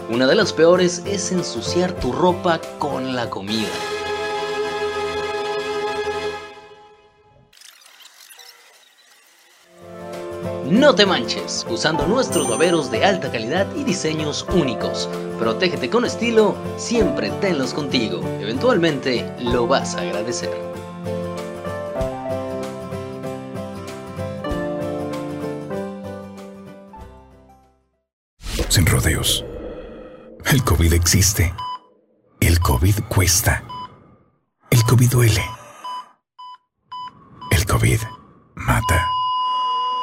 Una 0.10 0.28
de 0.28 0.36
las 0.36 0.52
peores 0.52 1.04
es 1.06 1.32
ensuciar 1.32 1.94
tu 1.94 2.12
ropa 2.12 2.60
con 2.80 3.16
la 3.16 3.30
comida. 3.30 3.70
No 10.70 10.94
te 10.94 11.06
manches, 11.06 11.66
usando 11.70 12.06
nuestros 12.08 12.50
baberos 12.50 12.92
de 12.92 13.06
alta 13.06 13.32
calidad 13.32 13.66
y 13.74 13.86
diseños 13.86 14.46
únicos. 14.54 15.08
Protégete 15.40 15.90
con 15.90 16.04
estilo, 16.04 16.56
siempre 16.76 17.30
tenlos 17.40 17.74
contigo. 17.74 18.20
Eventualmente 18.42 19.34
lo 19.40 19.66
vas 19.66 19.96
a 19.96 20.02
agradecer. 20.02 20.52
Sin 28.68 28.86
rodeos. 28.86 29.46
El 30.52 30.66
COVID 30.66 30.92
existe. 30.92 31.54
El 32.42 32.60
COVID 32.60 32.96
cuesta. 33.08 33.64
El 34.70 34.84
COVID 34.84 35.10
duele. 35.10 35.46
El 37.52 37.66
COVID 37.66 38.00
mata. 38.56 39.17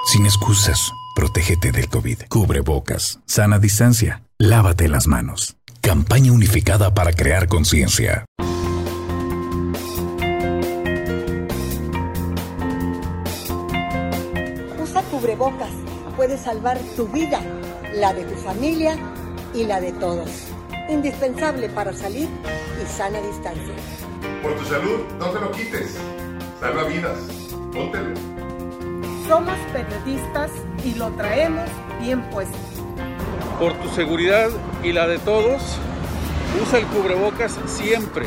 Sin 0.07 0.27
excusas, 0.27 0.93
protégete 1.15 1.73
del 1.73 1.89
COVID. 1.89 2.25
Cubre 2.29 2.61
bocas, 2.61 3.21
sana 3.25 3.59
distancia, 3.59 4.23
lávate 4.39 4.87
las 4.89 5.07
manos. 5.07 5.57
Campaña 5.81 6.31
unificada 6.31 6.93
para 6.93 7.13
crear 7.13 7.49
conciencia. 7.49 8.27
Usa 14.83 15.03
cubrebocas. 15.11 15.71
Puede 16.17 16.39
salvar 16.39 16.79
tu 16.97 17.09
vida, 17.09 17.41
la 17.95 18.13
de 18.13 18.25
tu 18.25 18.37
familia 18.37 18.97
y 19.55 19.65
la 19.65 19.81
de 19.81 19.93
todos. 19.93 20.31
Indispensable 20.91 21.71
para 21.71 21.93
salir 21.95 22.29
y 22.83 22.87
sana 22.87 23.21
distancia. 23.21 23.75
Por 24.43 24.55
tu 24.57 24.65
salud, 24.67 25.01
no 25.19 25.31
te 25.31 25.41
lo 25.41 25.51
quites. 25.51 25.97
Salva 26.61 26.85
vidas. 26.85 27.19
Póntelo. 27.73 28.34
Somos 29.29 29.57
periodistas 29.73 30.51
y 30.85 30.95
lo 30.97 31.11
traemos 31.13 31.65
bien 31.99 32.21
puesto. 32.31 32.59
Por 33.59 33.73
tu 33.81 33.89
seguridad 33.89 34.51
y 34.83 34.93
la 34.93 35.07
de 35.07 35.19
todos, 35.19 35.63
usa 36.63 36.81
el 36.81 36.87
cubrebocas 36.89 37.59
siempre. 37.65 38.27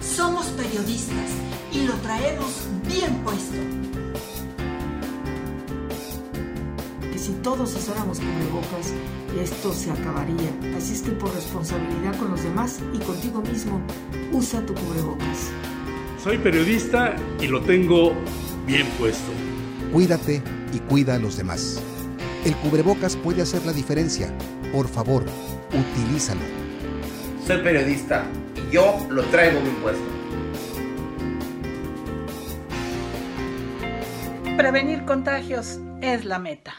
Somos 0.00 0.46
periodistas 0.46 1.30
y 1.72 1.86
lo 1.86 1.92
traemos 1.94 2.66
bien 2.84 3.14
puesto. 3.22 3.54
Que 7.12 7.18
si 7.18 7.32
todos 7.34 7.72
usáramos 7.76 8.18
cubrebocas, 8.18 8.92
esto 9.40 9.72
se 9.72 9.92
acabaría. 9.92 10.50
Así 10.76 10.94
es 10.94 11.02
que 11.02 11.12
por 11.12 11.32
responsabilidad 11.32 12.16
con 12.18 12.32
los 12.32 12.42
demás 12.42 12.80
y 12.92 12.98
contigo 12.98 13.40
mismo, 13.40 13.80
usa 14.32 14.66
tu 14.66 14.74
cubrebocas. 14.74 15.50
Soy 16.20 16.38
periodista 16.38 17.14
y 17.40 17.46
lo 17.46 17.60
tengo 17.60 18.14
bien 18.66 18.88
puesto. 18.98 19.30
Cuídate 19.94 20.42
y 20.72 20.80
cuida 20.80 21.14
a 21.14 21.18
los 21.20 21.36
demás. 21.36 21.80
El 22.44 22.56
cubrebocas 22.56 23.14
puede 23.14 23.42
hacer 23.42 23.64
la 23.64 23.72
diferencia. 23.72 24.36
Por 24.72 24.88
favor, 24.88 25.24
utilízalo. 25.68 26.40
Soy 27.46 27.58
periodista 27.58 28.24
y 28.56 28.74
yo 28.74 29.06
lo 29.08 29.22
traigo 29.26 29.60
bien 29.60 29.76
puesto. 29.76 30.02
Prevenir 34.56 35.04
contagios 35.04 35.78
es 36.00 36.24
la 36.24 36.40
meta. 36.40 36.74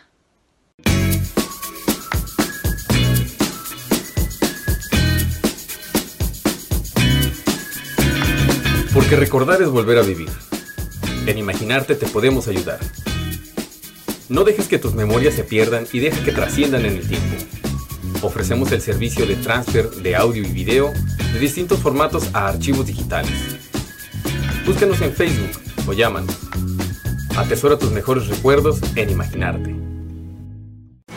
Porque 8.93 9.15
recordar 9.15 9.61
es 9.61 9.69
volver 9.69 9.99
a 9.99 10.01
vivir. 10.01 10.27
En 11.27 11.37
imaginarte 11.37 11.95
te 11.95 12.07
podemos 12.07 12.49
ayudar. 12.49 12.79
No 14.27 14.43
dejes 14.43 14.67
que 14.67 14.79
tus 14.79 14.95
memorias 14.95 15.35
se 15.35 15.43
pierdan 15.43 15.85
y 15.93 15.99
deja 15.99 16.23
que 16.23 16.31
trasciendan 16.31 16.83
en 16.83 16.93
el 16.93 17.07
tiempo. 17.07 17.35
Ofrecemos 18.23 18.71
el 18.71 18.81
servicio 18.81 19.27
de 19.27 19.35
transfer 19.35 19.87
de 19.91 20.15
audio 20.15 20.41
y 20.41 20.51
video 20.51 20.91
de 21.31 21.39
distintos 21.39 21.79
formatos 21.79 22.29
a 22.33 22.47
archivos 22.47 22.87
digitales. 22.87 23.31
Búscanos 24.65 24.99
en 25.01 25.13
Facebook 25.13 25.51
o 25.87 25.93
llámanos. 25.93 26.35
Atesora 27.37 27.77
tus 27.77 27.91
mejores 27.91 28.27
recuerdos 28.27 28.79
en 28.95 29.11
imaginarte. 29.11 29.75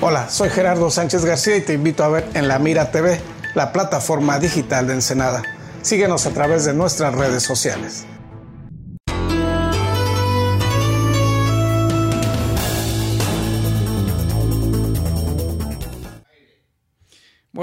Hola, 0.02 0.28
soy 0.28 0.50
Gerardo 0.50 0.90
Sánchez 0.90 1.24
García 1.24 1.56
y 1.56 1.62
te 1.62 1.72
invito 1.72 2.04
a 2.04 2.08
ver 2.08 2.28
en 2.34 2.46
La 2.46 2.58
Mira 2.58 2.90
TV, 2.90 3.18
la 3.54 3.72
plataforma 3.72 4.38
digital 4.38 4.86
de 4.86 4.92
Ensenada. 4.92 5.42
Síguenos 5.80 6.26
a 6.26 6.30
través 6.30 6.66
de 6.66 6.74
nuestras 6.74 7.14
redes 7.14 7.42
sociales. 7.42 8.04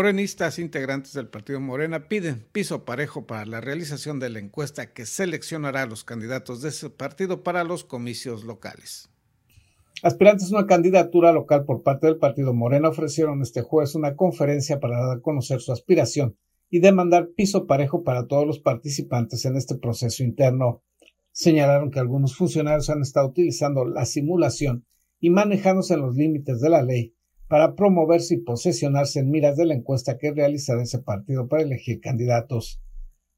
Morenistas 0.06 0.60
integrantes 0.60 1.14
del 1.14 1.30
partido 1.30 1.60
Morena 1.60 2.08
piden 2.08 2.46
piso 2.52 2.86
parejo 2.86 3.26
para 3.26 3.44
la 3.48 3.60
realización 3.60 4.20
de 4.20 4.30
la 4.30 4.38
encuesta 4.38 4.94
que 4.94 5.08
seleccionará 5.08 5.82
a 5.82 5.86
los 5.88 6.04
candidatos 6.04 6.62
de 6.62 6.70
ese 6.70 6.92
partido 6.92 7.42
para 7.42 7.64
los 7.64 7.84
comicios 7.84 8.44
locales. 8.44 9.10
Aspirantes 10.04 10.52
a 10.54 10.58
una 10.58 10.68
candidatura 10.68 11.32
local 11.32 11.66
por 11.66 11.82
parte 11.82 12.06
del 12.06 12.20
partido 12.20 12.54
Morena 12.54 12.90
ofrecieron 12.90 13.42
este 13.42 13.64
jueves 13.64 13.96
una 13.96 14.16
conferencia 14.16 14.80
para 14.80 15.04
dar 15.04 15.18
a 15.18 15.22
conocer 15.22 15.60
su 15.60 15.72
aspiración 15.72 16.38
y 16.70 16.82
demandar 16.82 17.30
piso 17.36 17.66
parejo 17.66 18.04
para 18.04 18.28
todos 18.28 18.46
los 18.46 18.60
participantes 18.60 19.44
en 19.46 19.56
este 19.56 19.74
proceso 19.74 20.24
interno. 20.24 20.84
Señalaron 21.32 21.90
que 21.90 22.00
algunos 22.00 22.36
funcionarios 22.36 22.92
han 22.92 23.02
estado 23.02 23.30
utilizando 23.30 23.86
la 23.86 24.06
simulación 24.06 24.86
y 25.20 25.32
manejándose 25.32 25.96
en 25.96 26.02
los 26.02 26.16
límites 26.16 26.62
de 26.62 26.70
la 26.70 26.84
ley 26.84 27.15
para 27.48 27.76
promoverse 27.76 28.36
y 28.36 28.42
posesionarse 28.42 29.20
en 29.20 29.30
miras 29.30 29.58
de 29.58 29.66
la 29.66 29.76
encuesta 29.76 30.18
que 30.18 30.32
realizará 30.32 30.82
ese 30.82 31.00
partido 31.00 31.48
para 31.48 31.64
elegir 31.64 32.00
candidatos. 32.02 32.82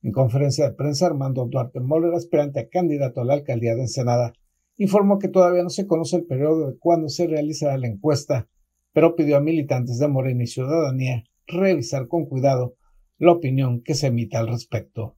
En 0.01 0.11
conferencia 0.11 0.69
de 0.69 0.75
prensa, 0.75 1.07
Armando 1.07 1.45
Duarte 1.45 1.79
Moller, 1.79 2.13
aspirante 2.13 2.59
a 2.59 2.69
candidato 2.69 3.21
a 3.21 3.25
la 3.25 3.33
alcaldía 3.33 3.75
de 3.75 3.81
Ensenada, 3.81 4.33
informó 4.77 5.19
que 5.19 5.27
todavía 5.27 5.63
no 5.63 5.69
se 5.69 5.87
conoce 5.87 6.17
el 6.17 6.25
periodo 6.25 6.71
de 6.71 6.77
cuándo 6.77 7.09
se 7.09 7.27
realizará 7.27 7.77
la 7.77 7.87
encuesta, 7.87 8.47
pero 8.93 9.15
pidió 9.15 9.37
a 9.37 9.41
militantes 9.41 9.97
de 9.99 10.07
Morena 10.07 10.43
y 10.43 10.47
Ciudadanía 10.47 11.23
revisar 11.47 12.07
con 12.07 12.25
cuidado 12.25 12.75
la 13.17 13.31
opinión 13.31 13.81
que 13.81 13.95
se 13.95 14.07
emita 14.07 14.39
al 14.39 14.47
respecto. 14.47 15.17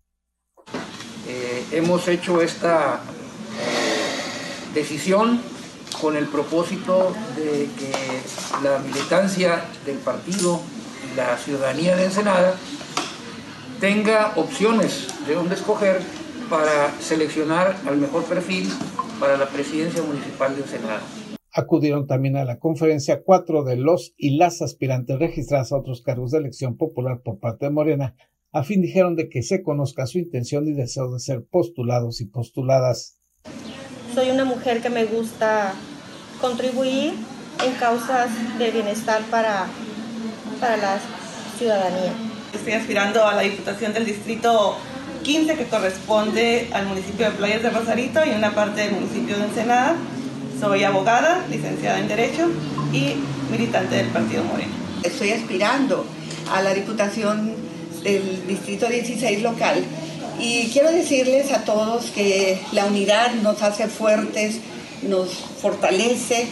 Eh, 1.27 1.63
hemos 1.73 2.07
hecho 2.07 2.41
esta 2.41 2.95
eh, 2.95 4.73
decisión 4.73 5.41
con 6.01 6.15
el 6.15 6.27
propósito 6.27 7.13
de 7.35 7.67
que 7.77 7.91
la 8.63 8.79
militancia 8.79 9.63
del 9.85 9.97
partido 9.97 10.61
y 11.11 11.15
la 11.15 11.37
ciudadanía 11.37 11.95
de 11.95 12.05
Ensenada 12.05 12.55
tenga 13.79 14.33
opciones 14.35 15.07
de 15.27 15.35
dónde 15.35 15.55
escoger 15.55 16.01
para 16.49 16.91
seleccionar 16.99 17.75
al 17.87 17.97
mejor 17.97 18.23
perfil 18.23 18.69
para 19.19 19.37
la 19.37 19.47
presidencia 19.47 20.01
municipal 20.03 20.55
de 20.55 20.61
Ensenada. 20.61 21.01
Acudieron 21.51 22.07
también 22.07 22.37
a 22.37 22.45
la 22.45 22.59
conferencia 22.59 23.23
cuatro 23.23 23.63
de 23.63 23.75
los 23.75 24.13
y 24.17 24.37
las 24.37 24.61
aspirantes 24.61 25.19
registradas 25.19 25.71
a 25.71 25.77
otros 25.77 26.01
cargos 26.01 26.31
de 26.31 26.39
elección 26.39 26.77
popular 26.77 27.21
por 27.23 27.39
parte 27.39 27.65
de 27.65 27.71
Morena, 27.71 28.15
a 28.51 28.63
fin 28.63 28.81
dijeron 28.81 29.15
de 29.15 29.29
que 29.29 29.43
se 29.43 29.61
conozca 29.61 30.07
su 30.07 30.17
intención 30.17 30.67
y 30.67 30.73
deseo 30.73 31.11
de 31.11 31.19
ser 31.19 31.45
postulados 31.45 32.19
y 32.21 32.25
postuladas 32.25 33.18
soy 34.19 34.31
una 34.31 34.43
mujer 34.43 34.81
que 34.81 34.89
me 34.89 35.05
gusta 35.05 35.71
contribuir 36.41 37.13
en 37.65 37.73
causas 37.79 38.27
de 38.57 38.69
bienestar 38.69 39.21
para, 39.31 39.67
para 40.59 40.75
la 40.75 40.97
ciudadanía. 41.57 42.11
Estoy 42.53 42.73
aspirando 42.73 43.25
a 43.25 43.33
la 43.33 43.43
Diputación 43.43 43.93
del 43.93 44.05
Distrito 44.05 44.75
15 45.23 45.55
que 45.55 45.63
corresponde 45.67 46.67
al 46.73 46.87
municipio 46.87 47.27
de 47.27 47.31
Playas 47.37 47.63
de 47.63 47.69
Rosarito 47.69 48.19
y 48.25 48.31
una 48.31 48.53
parte 48.53 48.81
del 48.81 48.91
municipio 48.91 49.37
de 49.37 49.45
Ensenada. 49.45 49.95
Soy 50.59 50.83
abogada, 50.83 51.45
licenciada 51.49 51.99
en 51.99 52.09
Derecho 52.09 52.49
y 52.91 53.13
militante 53.49 53.95
del 53.95 54.07
Partido 54.07 54.43
Moreno. 54.43 54.73
Estoy 55.01 55.31
aspirando 55.31 56.05
a 56.53 56.61
la 56.61 56.73
Diputación 56.73 57.53
del 58.03 58.45
Distrito 58.47 58.87
16 58.87 59.43
local 59.43 59.81
y 60.39 60.69
quiero 60.71 60.91
decirles 60.91 61.51
a 61.51 61.63
todos 61.65 62.05
que 62.11 62.59
la 62.71 62.85
unidad 62.85 63.33
nos 63.35 63.61
hace 63.61 63.87
fuertes, 63.87 64.59
nos 65.03 65.29
fortalece 65.61 66.47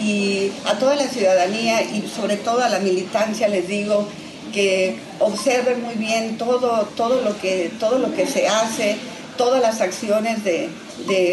y 0.00 0.50
a 0.66 0.78
toda 0.78 0.96
la 0.96 1.08
ciudadanía 1.08 1.82
y 1.82 2.08
sobre 2.14 2.36
todo 2.36 2.62
a 2.62 2.68
la 2.68 2.78
militancia 2.78 3.48
les 3.48 3.68
digo 3.68 4.06
que 4.52 4.96
observen 5.18 5.82
muy 5.82 5.94
bien 5.94 6.38
todo, 6.38 6.86
todo, 6.96 7.22
lo, 7.22 7.38
que, 7.40 7.70
todo 7.80 7.98
lo 7.98 8.14
que 8.14 8.26
se 8.26 8.46
hace, 8.48 8.96
todas 9.36 9.60
las 9.60 9.80
acciones 9.80 10.44
de, 10.44 10.68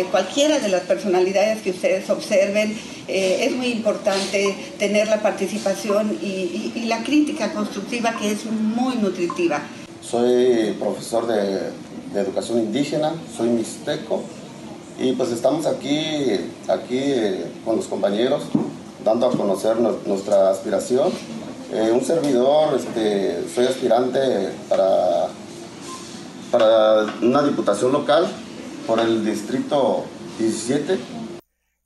cualquiera 0.10 0.60
de 0.60 0.70
las 0.70 0.82
personalidades 0.84 1.62
que 1.62 1.72
ustedes 1.72 2.10
observen. 2.10 2.78
Eh, 3.08 3.46
es 3.46 3.52
muy 3.52 3.68
importante 3.68 4.56
tener 4.78 5.08
la 5.08 5.22
participación 5.22 6.18
y, 6.22 6.86
la 6.86 7.04
crítica 7.04 7.52
constructiva 7.54 8.16
que 8.20 8.32
es 8.32 8.46
muy 8.46 8.96
nutritiva. 8.96 9.62
Soy 10.02 10.76
profesor 10.80 11.28
de, 11.28 11.72
de 12.14 12.22
educación 12.22 12.60
indígena, 12.60 13.14
soy 13.36 13.50
mixteco 13.50 14.24
y 15.00 15.14
pues 15.14 15.32
estamos 15.32 15.66
aquí, 15.66 16.40
aquí 16.68 16.98
eh, 16.98 17.46
con 17.64 17.76
los 17.76 17.88
compañeros 17.88 18.44
dando 19.04 19.28
a 19.28 19.32
conocer 19.32 19.78
nuestra 20.06 20.50
aspiración 20.50 21.12
eh, 21.72 21.92
un 21.92 22.02
servidor, 22.02 22.76
este, 22.76 23.48
soy 23.48 23.66
aspirante 23.66 24.20
para, 24.68 25.28
para 26.52 27.06
una 27.22 27.44
diputación 27.44 27.92
local 27.92 28.26
por 28.88 29.00
el 29.00 29.24
distrito 29.24 30.04
17. 30.40 30.98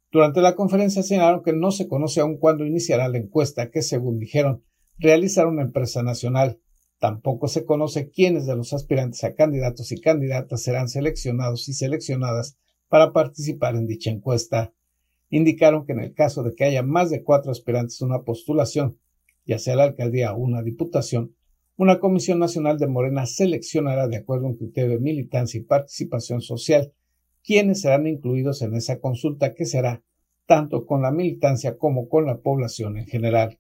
Durante 0.09 0.39
la 0.39 0.55
conferencia 0.55 1.03
señalaron 1.03 1.43
que 1.43 1.51
no 1.51 1.71
se 1.71 1.89
conoce 1.89 2.21
aún 2.21 2.37
cuándo 2.37 2.65
iniciará 2.65 3.09
la 3.09 3.17
encuesta 3.17 3.71
que, 3.71 3.81
según 3.81 4.19
dijeron, 4.19 4.63
realizará 4.99 5.49
una 5.49 5.63
empresa 5.63 6.01
nacional. 6.01 6.61
Tampoco 7.03 7.49
se 7.49 7.65
conoce 7.65 8.11
quiénes 8.11 8.45
de 8.45 8.55
los 8.55 8.71
aspirantes 8.71 9.25
a 9.25 9.35
candidatos 9.35 9.91
y 9.91 9.99
candidatas 9.99 10.63
serán 10.63 10.87
seleccionados 10.87 11.67
y 11.67 11.73
seleccionadas 11.73 12.57
para 12.87 13.11
participar 13.11 13.75
en 13.75 13.87
dicha 13.87 14.09
encuesta. 14.09 14.73
Indicaron 15.29 15.85
que 15.85 15.91
en 15.91 15.99
el 15.99 16.13
caso 16.13 16.43
de 16.43 16.55
que 16.55 16.63
haya 16.63 16.81
más 16.81 17.09
de 17.09 17.21
cuatro 17.21 17.51
aspirantes 17.51 18.01
a 18.01 18.05
una 18.05 18.21
postulación, 18.21 18.99
ya 19.45 19.59
sea 19.59 19.75
la 19.75 19.83
alcaldía 19.83 20.31
o 20.31 20.37
una 20.37 20.63
diputación, 20.63 21.35
una 21.75 21.99
Comisión 21.99 22.39
Nacional 22.39 22.79
de 22.79 22.87
Morena 22.87 23.25
seleccionará 23.25 24.07
de 24.07 24.15
acuerdo 24.15 24.45
a 24.45 24.51
un 24.51 24.55
criterio 24.55 24.91
de 24.91 24.99
militancia 24.99 25.59
y 25.59 25.63
participación 25.65 26.39
social 26.39 26.93
quienes 27.43 27.81
serán 27.81 28.07
incluidos 28.07 28.61
en 28.61 28.75
esa 28.75 29.01
consulta 29.01 29.53
que 29.53 29.65
será 29.65 30.01
tanto 30.45 30.85
con 30.85 31.01
la 31.01 31.11
militancia 31.11 31.77
como 31.77 32.07
con 32.07 32.27
la 32.27 32.37
población 32.37 32.95
en 32.95 33.07
general. 33.07 33.59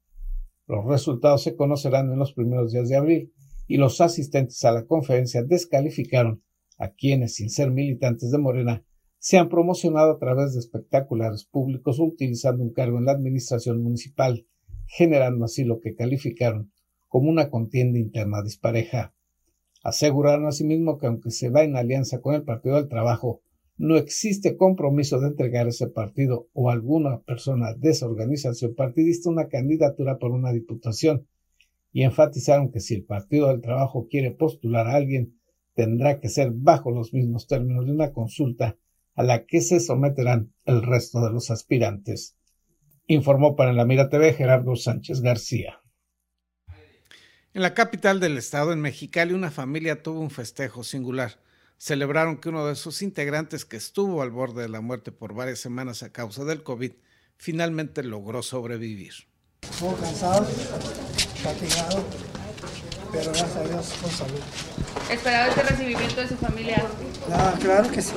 Los 0.67 0.85
resultados 0.85 1.43
se 1.43 1.55
conocerán 1.55 2.11
en 2.11 2.19
los 2.19 2.33
primeros 2.33 2.71
días 2.71 2.89
de 2.89 2.95
abril 2.95 3.33
y 3.67 3.77
los 3.77 4.01
asistentes 4.01 4.63
a 4.65 4.71
la 4.71 4.85
conferencia 4.85 5.43
descalificaron 5.43 6.43
a 6.77 6.89
quienes, 6.89 7.35
sin 7.35 7.49
ser 7.49 7.71
militantes 7.71 8.31
de 8.31 8.37
Morena, 8.37 8.83
se 9.19 9.37
han 9.37 9.49
promocionado 9.49 10.11
a 10.11 10.19
través 10.19 10.53
de 10.53 10.59
espectaculares 10.59 11.45
públicos 11.45 11.99
utilizando 11.99 12.63
un 12.63 12.73
cargo 12.73 12.97
en 12.97 13.05
la 13.05 13.13
administración 13.13 13.81
municipal 13.81 14.45
generando 14.85 15.45
así 15.45 15.63
lo 15.63 15.79
que 15.79 15.95
calificaron 15.95 16.71
como 17.07 17.29
una 17.29 17.49
contienda 17.49 17.99
interna 17.99 18.41
dispareja. 18.41 19.13
Aseguraron 19.83 20.47
asimismo 20.47 20.97
que 20.97 21.07
aunque 21.07 21.31
se 21.31 21.49
va 21.49 21.63
en 21.63 21.75
alianza 21.75 22.21
con 22.21 22.35
el 22.35 22.43
Partido 22.43 22.75
del 22.75 22.87
Trabajo, 22.87 23.41
no 23.77 23.97
existe 23.97 24.55
compromiso 24.57 25.19
de 25.19 25.27
entregar 25.27 25.67
ese 25.67 25.87
partido 25.87 26.47
o 26.53 26.69
alguna 26.69 27.21
persona 27.21 27.73
de 27.73 27.89
esa 27.91 28.05
organización 28.05 28.75
partidista 28.75 29.29
una 29.29 29.47
candidatura 29.47 30.17
por 30.17 30.31
una 30.31 30.51
diputación, 30.51 31.27
y 31.91 32.03
enfatizaron 32.03 32.71
que 32.71 32.79
si 32.79 32.95
el 32.95 33.03
Partido 33.03 33.49
del 33.49 33.61
Trabajo 33.61 34.07
quiere 34.09 34.31
postular 34.31 34.87
a 34.87 34.95
alguien, 34.95 35.39
tendrá 35.75 36.19
que 36.19 36.29
ser 36.29 36.51
bajo 36.51 36.91
los 36.91 37.13
mismos 37.13 37.47
términos 37.47 37.85
de 37.85 37.91
una 37.91 38.11
consulta 38.11 38.77
a 39.13 39.23
la 39.23 39.45
que 39.45 39.61
se 39.61 39.79
someterán 39.79 40.53
el 40.65 40.81
resto 40.81 41.23
de 41.23 41.31
los 41.31 41.51
aspirantes 41.51 42.35
informó 43.07 43.55
para 43.55 43.73
la 43.73 43.85
Mira 43.85 44.09
TV 44.09 44.33
Gerardo 44.33 44.75
Sánchez 44.75 45.21
García. 45.21 45.79
En 47.53 47.61
la 47.61 47.73
capital 47.73 48.19
del 48.19 48.37
estado, 48.37 48.73
en 48.73 48.81
Mexicali, 48.81 49.33
una 49.33 49.51
familia 49.51 50.01
tuvo 50.01 50.19
un 50.19 50.31
festejo 50.31 50.83
singular. 50.83 51.42
Celebraron 51.83 52.37
que 52.37 52.47
uno 52.47 52.65
de 52.65 52.75
sus 52.75 53.01
integrantes, 53.01 53.65
que 53.65 53.75
estuvo 53.75 54.21
al 54.21 54.31
borde 54.31 54.61
de 54.61 54.69
la 54.69 54.79
muerte 54.79 55.11
por 55.11 55.33
varias 55.33 55.59
semanas 55.59 56.01
a 56.01 56.13
causa 56.13 56.45
del 56.45 56.63
COVID, 56.63 56.93
finalmente 57.35 58.03
logró 58.03 58.41
sobrevivir. 58.41 59.11
Estuvo 59.63 59.93
cansado, 59.97 60.45
fatigado, 61.43 62.05
pero 63.11 63.31
gracias 63.33 63.55
a 63.57 63.63
Dios 63.67 63.93
con 64.01 64.11
salud. 64.11 64.39
¿Esperaba 65.11 65.47
este 65.47 65.61
recibimiento 65.63 66.21
de 66.21 66.27
su 66.29 66.37
familia? 66.37 66.85
claro 67.59 67.91
que 67.91 68.01
sí. 68.01 68.13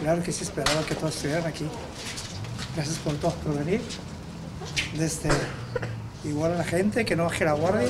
Claro 0.00 0.22
que 0.22 0.30
sí, 0.30 0.44
esperaba 0.44 0.86
que 0.86 0.94
todos 0.94 1.16
estuvieran 1.16 1.46
aquí. 1.48 1.66
Gracias 2.76 2.98
por 2.98 3.16
todo, 3.16 3.34
por 3.42 3.58
venir. 3.58 3.80
Desde, 4.96 5.30
igual 6.22 6.52
a 6.52 6.58
la 6.58 6.64
gente, 6.64 7.04
que 7.04 7.16
no 7.16 7.24
baje 7.24 7.44
la 7.44 7.54
guardia. 7.54 7.88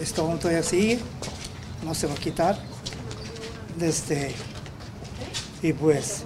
Esto 0.00 0.22
aún 0.22 0.40
todavía 0.40 0.64
sigue, 0.64 0.98
no 1.84 1.94
se 1.94 2.08
va 2.08 2.14
a 2.14 2.16
quitar. 2.16 2.73
Desde, 3.76 4.32
y 5.62 5.72
pues, 5.72 6.24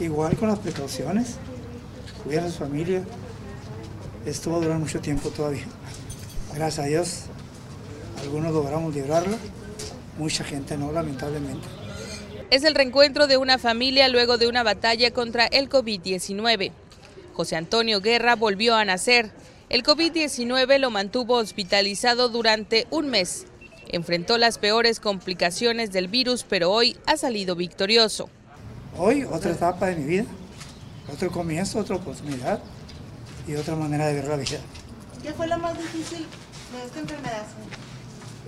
igual 0.00 0.36
con 0.36 0.48
las 0.48 0.58
precauciones, 0.58 1.36
cuidar 2.24 2.44
a 2.44 2.50
su 2.50 2.58
familia. 2.58 3.04
Esto 4.26 4.50
va 4.50 4.56
a 4.56 4.60
durar 4.60 4.78
mucho 4.78 5.00
tiempo 5.00 5.30
todavía. 5.30 5.64
Gracias 6.54 6.84
a 6.84 6.88
Dios, 6.88 7.22
algunos 8.22 8.52
logramos 8.52 8.94
librarlo, 8.94 9.36
mucha 10.18 10.44
gente 10.44 10.76
no, 10.76 10.92
lamentablemente 10.92 11.68
es 12.50 12.64
el 12.64 12.74
reencuentro 12.74 13.26
de 13.26 13.36
una 13.36 13.58
familia 13.58 14.08
luego 14.08 14.38
de 14.38 14.48
una 14.48 14.62
batalla 14.62 15.10
contra 15.12 15.46
el 15.46 15.68
COVID-19. 15.68 16.72
José 17.34 17.56
Antonio 17.56 18.00
Guerra 18.00 18.36
volvió 18.36 18.74
a 18.74 18.84
nacer. 18.84 19.30
El 19.68 19.82
COVID-19 19.82 20.78
lo 20.78 20.90
mantuvo 20.90 21.34
hospitalizado 21.34 22.30
durante 22.30 22.86
un 22.90 23.08
mes. 23.08 23.46
Enfrentó 23.90 24.38
las 24.38 24.58
peores 24.58 25.00
complicaciones 25.00 25.92
del 25.92 26.08
virus, 26.08 26.44
pero 26.48 26.70
hoy 26.70 26.96
ha 27.06 27.16
salido 27.16 27.56
victorioso. 27.56 28.28
Hoy 28.96 29.24
otra 29.24 29.52
etapa 29.52 29.86
de 29.86 29.96
mi 29.96 30.04
vida, 30.04 30.24
otro 31.12 31.30
comienzo, 31.30 31.78
otra 31.78 31.96
oportunidad 31.96 32.60
y 33.46 33.54
otra 33.54 33.76
manera 33.76 34.06
de 34.06 34.14
ver 34.14 34.28
la 34.28 34.36
vida. 34.36 34.58
¿Qué 35.22 35.32
fue 35.32 35.46
lo 35.46 35.58
más 35.58 35.76
difícil 35.78 36.26
de 36.72 36.86
esta 36.86 37.00
enfermedad? 37.00 37.46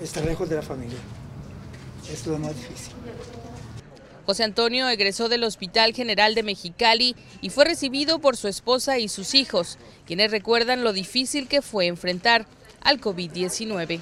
Estar 0.03 0.25
lejos 0.25 0.49
de 0.49 0.57
la 0.57 0.63
familia. 0.63 0.99
Es 2.13 2.27
lo 2.27 2.39
más 2.39 2.55
difícil. 2.55 2.93
José 4.27 4.45
Antonio 4.45 4.89
egresó 4.89 5.29
del 5.29 5.45
Hospital 5.45 5.95
General 5.95 6.35
de 6.35 6.43
Mexicali 6.43 7.17
y 7.41 7.51
fue 7.51 7.65
recibido 7.65 8.21
por 8.21 8.37
su 8.37 8.47
esposa 8.47 8.99
y 8.99 9.09
sus 9.09 9.35
hijos, 9.35 9.79
quienes 10.07 10.31
recuerdan 10.31 10.85
lo 10.85 10.93
difícil 10.93 11.49
que 11.49 11.63
fue 11.63 11.87
enfrentar 11.87 12.47
al 12.83 13.01
COVID-19. 13.01 14.01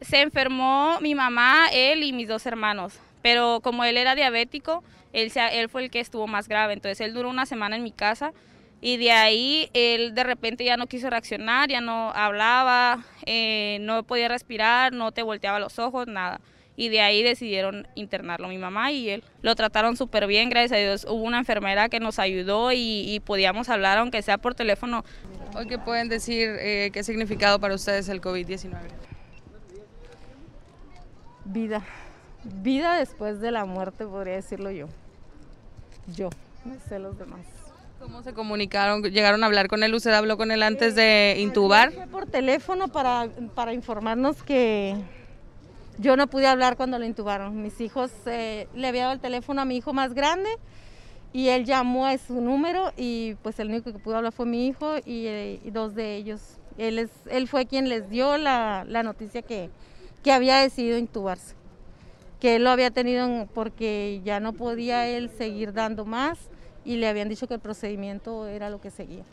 Se 0.00 0.20
enfermó 0.20 0.98
mi 1.00 1.14
mamá, 1.14 1.66
él 1.72 2.02
y 2.02 2.12
mis 2.12 2.28
dos 2.28 2.46
hermanos, 2.46 2.98
pero 3.22 3.60
como 3.62 3.84
él 3.84 3.96
era 3.96 4.14
diabético, 4.14 4.84
él, 5.12 5.30
fue 5.68 5.84
el 5.84 5.90
que 5.90 6.00
estuvo 6.00 6.26
más 6.26 6.48
grave, 6.48 6.74
entonces 6.74 7.00
él 7.00 7.14
duró 7.14 7.28
una 7.30 7.46
semana 7.46 7.76
en 7.76 7.82
mi 7.82 7.92
casa 7.92 8.32
y 8.80 8.96
de 8.96 9.10
ahí 9.10 9.70
él 9.72 10.14
de 10.14 10.22
repente 10.22 10.64
ya 10.64 10.76
no 10.76 10.86
quiso 10.86 11.10
reaccionar, 11.10 11.68
ya 11.68 11.80
no 11.80 12.12
hablaba, 12.12 13.04
eh, 13.26 13.78
no 13.80 14.02
podía 14.04 14.28
respirar, 14.28 14.92
no 14.92 15.10
te 15.10 15.22
volteaba 15.22 15.58
los 15.58 15.78
ojos, 15.78 16.06
nada 16.06 16.40
y 16.78 16.90
de 16.90 17.00
ahí 17.00 17.24
decidieron 17.24 17.88
internarlo 17.96 18.46
mi 18.46 18.56
mamá 18.56 18.92
y 18.92 19.10
él. 19.10 19.24
Lo 19.42 19.56
trataron 19.56 19.96
súper 19.96 20.28
bien, 20.28 20.48
gracias 20.48 20.72
a 20.72 20.76
Dios. 20.76 21.06
Hubo 21.10 21.24
una 21.24 21.38
enfermera 21.38 21.88
que 21.88 21.98
nos 21.98 22.20
ayudó 22.20 22.70
y, 22.72 23.20
podíamos 23.26 23.68
hablar, 23.68 23.98
aunque 23.98 24.22
sea 24.22 24.38
por 24.38 24.54
teléfono. 24.54 25.04
Hoy, 25.56 25.66
¿qué 25.66 25.76
pueden 25.78 26.08
decir 26.08 26.48
eh, 26.60 26.90
qué 26.92 27.02
significado 27.02 27.58
para 27.58 27.74
ustedes 27.74 28.08
el 28.08 28.20
COVID-19? 28.20 28.76
Vida. 31.48 31.82
Vida 32.44 32.96
después 32.96 33.40
de 33.40 33.50
la 33.50 33.64
muerte, 33.64 34.06
podría 34.06 34.34
decirlo 34.34 34.70
yo. 34.70 34.86
Yo, 36.14 36.30
no 36.64 36.74
sé 36.88 36.98
los 36.98 37.18
demás. 37.18 37.40
¿Cómo 37.98 38.22
se 38.22 38.32
comunicaron? 38.32 39.02
¿Llegaron 39.02 39.42
a 39.42 39.46
hablar 39.46 39.68
con 39.68 39.82
él? 39.82 39.92
¿Usted 39.92 40.12
habló 40.12 40.36
con 40.36 40.50
él 40.50 40.62
antes 40.62 40.94
de 40.94 41.36
intubar? 41.38 41.92
Fue 41.92 42.06
por 42.06 42.26
teléfono 42.26 42.88
para, 42.88 43.28
para 43.54 43.72
informarnos 43.72 44.42
que, 44.44 44.96
yo 45.98 46.16
no 46.16 46.28
pude 46.28 46.46
hablar 46.46 46.76
cuando 46.76 46.98
lo 46.98 47.04
intubaron. 47.04 47.60
Mis 47.60 47.80
hijos, 47.80 48.12
eh, 48.26 48.68
le 48.74 48.86
había 48.86 49.02
dado 49.02 49.14
el 49.14 49.20
teléfono 49.20 49.60
a 49.60 49.64
mi 49.64 49.76
hijo 49.76 49.92
más 49.92 50.14
grande 50.14 50.48
y 51.32 51.48
él 51.48 51.64
llamó 51.64 52.06
a 52.06 52.16
su 52.18 52.40
número 52.40 52.92
y 52.96 53.34
pues 53.42 53.58
el 53.58 53.68
único 53.68 53.92
que 53.92 53.98
pudo 53.98 54.16
hablar 54.16 54.32
fue 54.32 54.46
mi 54.46 54.68
hijo 54.68 54.96
y, 55.04 55.26
eh, 55.26 55.60
dos 55.72 55.94
de 55.94 56.16
ellos 56.16 56.40
Él, 56.78 57.00
es, 57.00 57.10
él 57.30 57.48
fue 57.48 57.66
quien 57.66 57.88
les 57.88 58.08
dio 58.08 58.38
la, 58.38 58.84
la 58.86 59.02
noticia 59.02 59.42
que, 59.42 59.70
que 60.22 60.32
había 60.32 60.58
decidido 60.58 60.98
intubarse, 60.98 61.54
que 62.40 62.56
él 62.56 62.64
lo 62.64 62.70
había 62.70 62.90
tenido 62.90 63.46
porque 63.54 64.20
ya 64.24 64.40
no 64.40 64.52
podía 64.52 65.06
él 65.06 65.30
seguir 65.30 65.72
dando 65.72 66.04
más 66.04 66.38
y 66.84 66.96
le 66.96 67.08
habían 67.08 67.28
dicho 67.28 67.46
que 67.46 67.54
el 67.54 67.60
procedimiento 67.60 68.46
era 68.46 68.70
lo 68.70 68.80
que 68.80 68.90
seguía. 68.90 69.24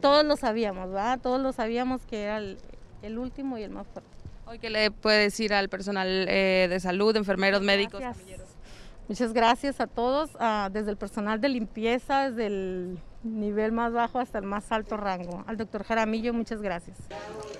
Todos 0.00 0.24
lo 0.24 0.36
sabíamos, 0.36 0.88
¿verdad? 0.88 1.18
Todos 1.20 1.40
lo 1.40 1.52
sabíamos 1.52 2.02
que 2.06 2.22
era 2.22 2.38
el, 2.38 2.58
el 3.02 3.18
último 3.18 3.58
y 3.58 3.62
el 3.62 3.70
más 3.70 3.86
fuerte. 3.86 4.10
Hoy, 4.46 4.58
¿qué 4.58 4.70
le 4.70 4.90
puede 4.90 5.20
decir 5.20 5.52
al 5.52 5.68
personal 5.68 6.26
eh, 6.28 6.68
de 6.70 6.80
salud, 6.80 7.14
enfermeros, 7.16 7.60
médicos? 7.60 8.02
Muchas 9.08 9.32
gracias 9.32 9.80
a 9.80 9.86
todos, 9.86 10.30
uh, 10.34 10.70
desde 10.70 10.90
el 10.90 10.96
personal 10.96 11.40
de 11.40 11.48
limpieza, 11.48 12.30
desde 12.30 12.46
el 12.46 12.98
nivel 13.22 13.72
más 13.72 13.92
bajo 13.92 14.18
hasta 14.18 14.38
el 14.38 14.44
más 14.44 14.70
alto 14.70 14.96
rango. 14.96 15.44
Al 15.46 15.56
doctor 15.56 15.82
Jaramillo, 15.84 16.32
muchas 16.32 16.62
gracias. 16.62 16.98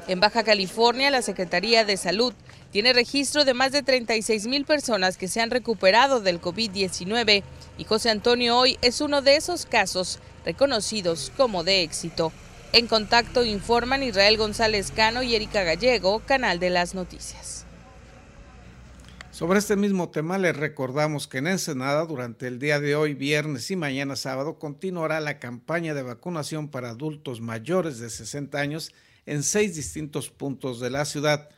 En 0.07 0.21
Baja 0.21 0.45
California, 0.45 1.11
la 1.11 1.23
Secretaría 1.23 1.85
de 1.85 1.97
Salud 1.97 2.33
tiene 2.73 2.93
registro 2.93 3.45
de 3.45 3.55
más 3.55 3.73
de 3.73 3.83
36 3.83 4.47
mil 4.47 4.65
personas 4.65 5.17
que 5.17 5.29
se 5.29 5.41
han 5.41 5.51
recuperado 5.51 6.21
del 6.21 6.41
COVID-19 6.41 7.43
y 7.79 7.85
José 7.85 8.11
Antonio 8.11 8.59
hoy 8.59 8.79
es 8.83 9.01
uno 9.01 9.23
de 9.23 9.37
esos 9.37 9.65
casos 9.65 10.19
reconocidos 10.45 11.33
como 11.37 11.65
de 11.65 11.83
éxito. 11.83 12.33
En 12.73 12.87
contacto 12.87 13.45
informan 13.45 14.03
Israel 14.03 14.37
González 14.37 14.91
Cano 14.91 15.23
y 15.23 15.35
Erika 15.35 15.63
Gallego, 15.63 16.21
Canal 16.21 16.59
de 16.59 16.69
las 16.69 16.95
Noticias. 16.95 17.65
Sobre 19.31 19.61
este 19.61 19.77
mismo 19.77 20.11
tema 20.11 20.37
les 20.37 20.55
recordamos 20.55 21.29
que 21.29 21.39
en 21.39 21.47
Ensenada 21.47 22.05
durante 22.05 22.49
el 22.49 22.59
día 22.59 22.81
de 22.81 22.97
hoy, 22.97 23.15
viernes 23.15 23.71
y 23.71 23.77
mañana 23.77 24.17
sábado 24.17 24.59
continuará 24.59 25.21
la 25.21 25.39
campaña 25.39 25.95
de 25.95 26.03
vacunación 26.03 26.69
para 26.69 26.91
adultos 26.91 27.41
mayores 27.41 28.01
de 28.01 28.11
60 28.11 28.59
años 28.59 28.93
en 29.27 29.45
seis 29.45 29.77
distintos 29.77 30.29
puntos 30.29 30.81
de 30.81 30.91
la 30.91 31.05
ciudad. 31.05 31.49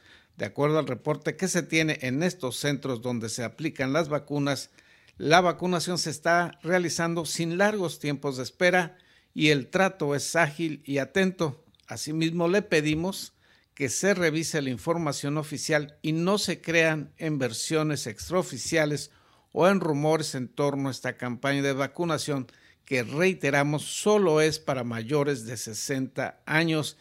De 0.40 0.46
acuerdo 0.46 0.78
al 0.78 0.86
reporte 0.86 1.36
que 1.36 1.48
se 1.48 1.62
tiene 1.62 1.98
en 2.00 2.22
estos 2.22 2.56
centros 2.56 3.02
donde 3.02 3.28
se 3.28 3.44
aplican 3.44 3.92
las 3.92 4.08
vacunas, 4.08 4.70
la 5.18 5.42
vacunación 5.42 5.98
se 5.98 6.08
está 6.08 6.58
realizando 6.62 7.26
sin 7.26 7.58
largos 7.58 7.98
tiempos 7.98 8.38
de 8.38 8.44
espera 8.44 8.96
y 9.34 9.50
el 9.50 9.68
trato 9.68 10.14
es 10.14 10.36
ágil 10.36 10.82
y 10.86 10.96
atento. 10.96 11.62
Asimismo, 11.86 12.48
le 12.48 12.62
pedimos 12.62 13.34
que 13.74 13.90
se 13.90 14.14
revise 14.14 14.62
la 14.62 14.70
información 14.70 15.36
oficial 15.36 15.98
y 16.00 16.12
no 16.12 16.38
se 16.38 16.62
crean 16.62 17.12
en 17.18 17.38
versiones 17.38 18.06
extraoficiales 18.06 19.10
o 19.52 19.68
en 19.68 19.78
rumores 19.78 20.34
en 20.34 20.48
torno 20.48 20.88
a 20.88 20.92
esta 20.92 21.18
campaña 21.18 21.60
de 21.60 21.74
vacunación 21.74 22.46
que 22.86 23.02
reiteramos 23.02 23.82
solo 23.82 24.40
es 24.40 24.58
para 24.58 24.84
mayores 24.84 25.44
de 25.44 25.58
60 25.58 26.40
años. 26.46 26.96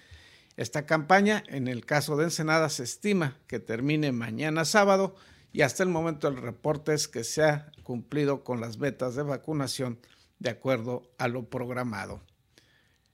Esta 0.60 0.86
campaña, 0.86 1.42
en 1.48 1.70
el 1.70 1.86
caso 1.86 2.18
de 2.18 2.26
Ensenada, 2.26 2.68
se 2.68 2.84
estima 2.84 3.38
que 3.48 3.62
termine 3.62 4.12
mañana 4.12 4.66
sábado 4.66 5.16
y 5.54 5.62
hasta 5.62 5.84
el 5.84 5.90
momento 5.90 6.28
el 6.28 6.36
reporte 6.36 6.94
es 6.94 7.08
que 7.08 7.24
se 7.24 7.46
ha 7.46 7.72
cumplido 7.82 8.44
con 8.44 8.60
las 8.60 8.78
metas 8.78 9.16
de 9.16 9.24
vacunación 9.24 10.02
de 10.38 10.50
acuerdo 10.50 11.14
a 11.18 11.30
lo 11.30 11.50
programado. 11.50 12.22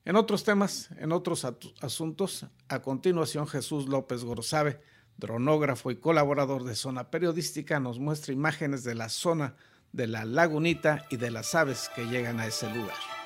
En 0.05 0.15
otros 0.15 0.43
temas, 0.43 0.89
en 0.97 1.11
otros 1.11 1.45
asuntos, 1.81 2.47
a 2.67 2.81
continuación 2.81 3.45
Jesús 3.45 3.87
López 3.87 4.23
Gorosabe, 4.23 4.81
dronógrafo 5.15 5.91
y 5.91 5.97
colaborador 5.97 6.63
de 6.63 6.73
Zona 6.73 7.11
Periodística, 7.11 7.79
nos 7.79 7.99
muestra 7.99 8.33
imágenes 8.33 8.83
de 8.83 8.95
la 8.95 9.09
zona 9.09 9.55
de 9.91 10.07
la 10.07 10.25
lagunita 10.25 11.05
y 11.11 11.17
de 11.17 11.29
las 11.29 11.53
aves 11.53 11.91
que 11.95 12.05
llegan 12.05 12.39
a 12.39 12.47
ese 12.47 12.67
lugar. 12.73 13.24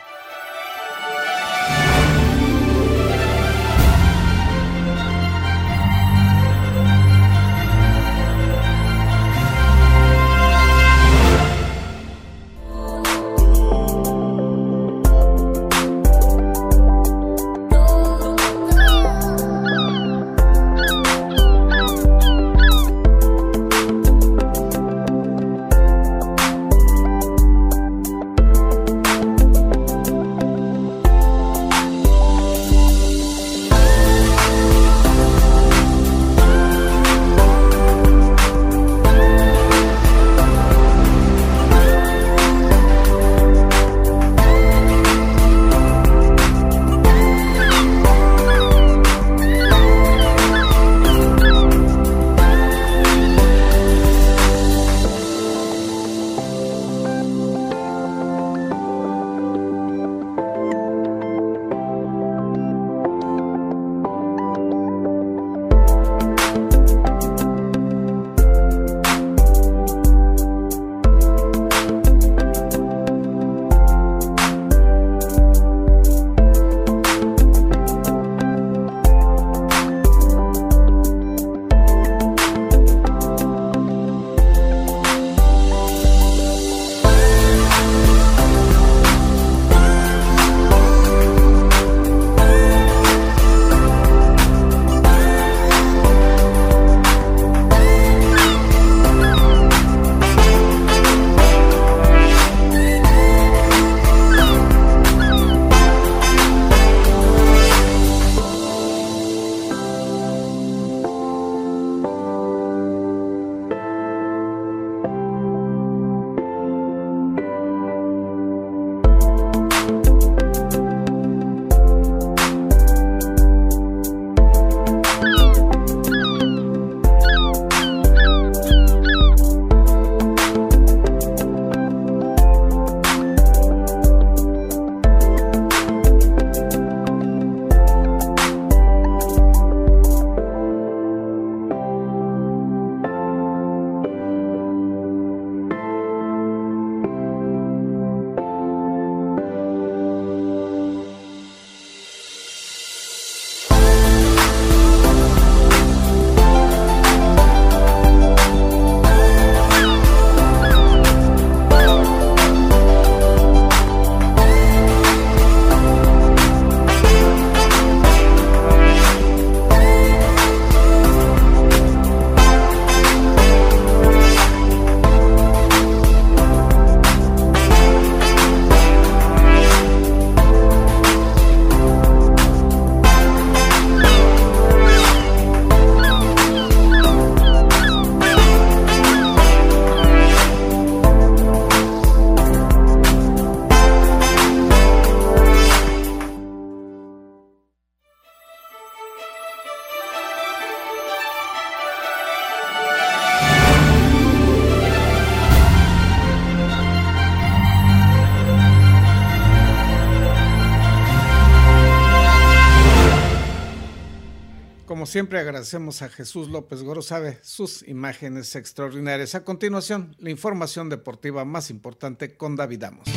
Siempre 215.09 215.39
agradecemos 215.39 216.01
a 216.01 216.09
Jesús 216.09 216.49
López 216.49 216.83
Gorosabe 216.83 217.39
sus 217.41 217.87
imágenes 217.87 218.55
extraordinarias. 218.55 219.35
A 219.35 219.43
continuación, 219.43 220.15
la 220.19 220.29
información 220.29 220.87
deportiva 220.87 221.43
más 221.45 221.69
importante 221.69 222.37
con 222.37 222.55
David 222.55 222.83
Amos. 222.83 223.07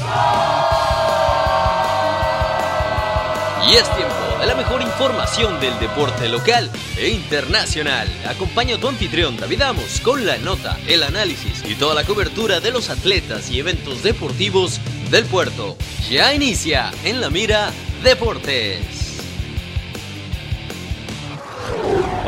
Y 3.71 3.75
es 3.75 3.85
tiempo 3.95 4.39
de 4.41 4.47
la 4.47 4.57
mejor 4.57 4.83
información 4.83 5.61
del 5.61 5.79
deporte 5.79 6.29
local 6.29 6.71
e 6.97 7.11
internacional. 7.11 8.09
Acompaña 8.27 8.77
a 8.77 8.81
tu 8.81 8.89
anfitrión 8.89 9.37
David 9.37 9.63
Amos 9.63 10.01
con 10.01 10.27
la 10.27 10.39
nota, 10.39 10.79
el 10.89 11.03
análisis 11.03 11.63
y 11.69 11.75
toda 11.75 11.95
la 11.95 12.05
cobertura 12.05 12.61
de 12.61 12.71
los 12.71 12.91
atletas 12.91 13.51
y 13.51 13.61
eventos 13.61 14.03
deportivos 14.03 14.81
del 15.11 15.27
puerto. 15.27 15.77
Ya 16.11 16.35
inicia 16.35 16.91
en 17.05 17.21
la 17.21 17.31
mira 17.31 17.71
Deportes. 18.03 19.02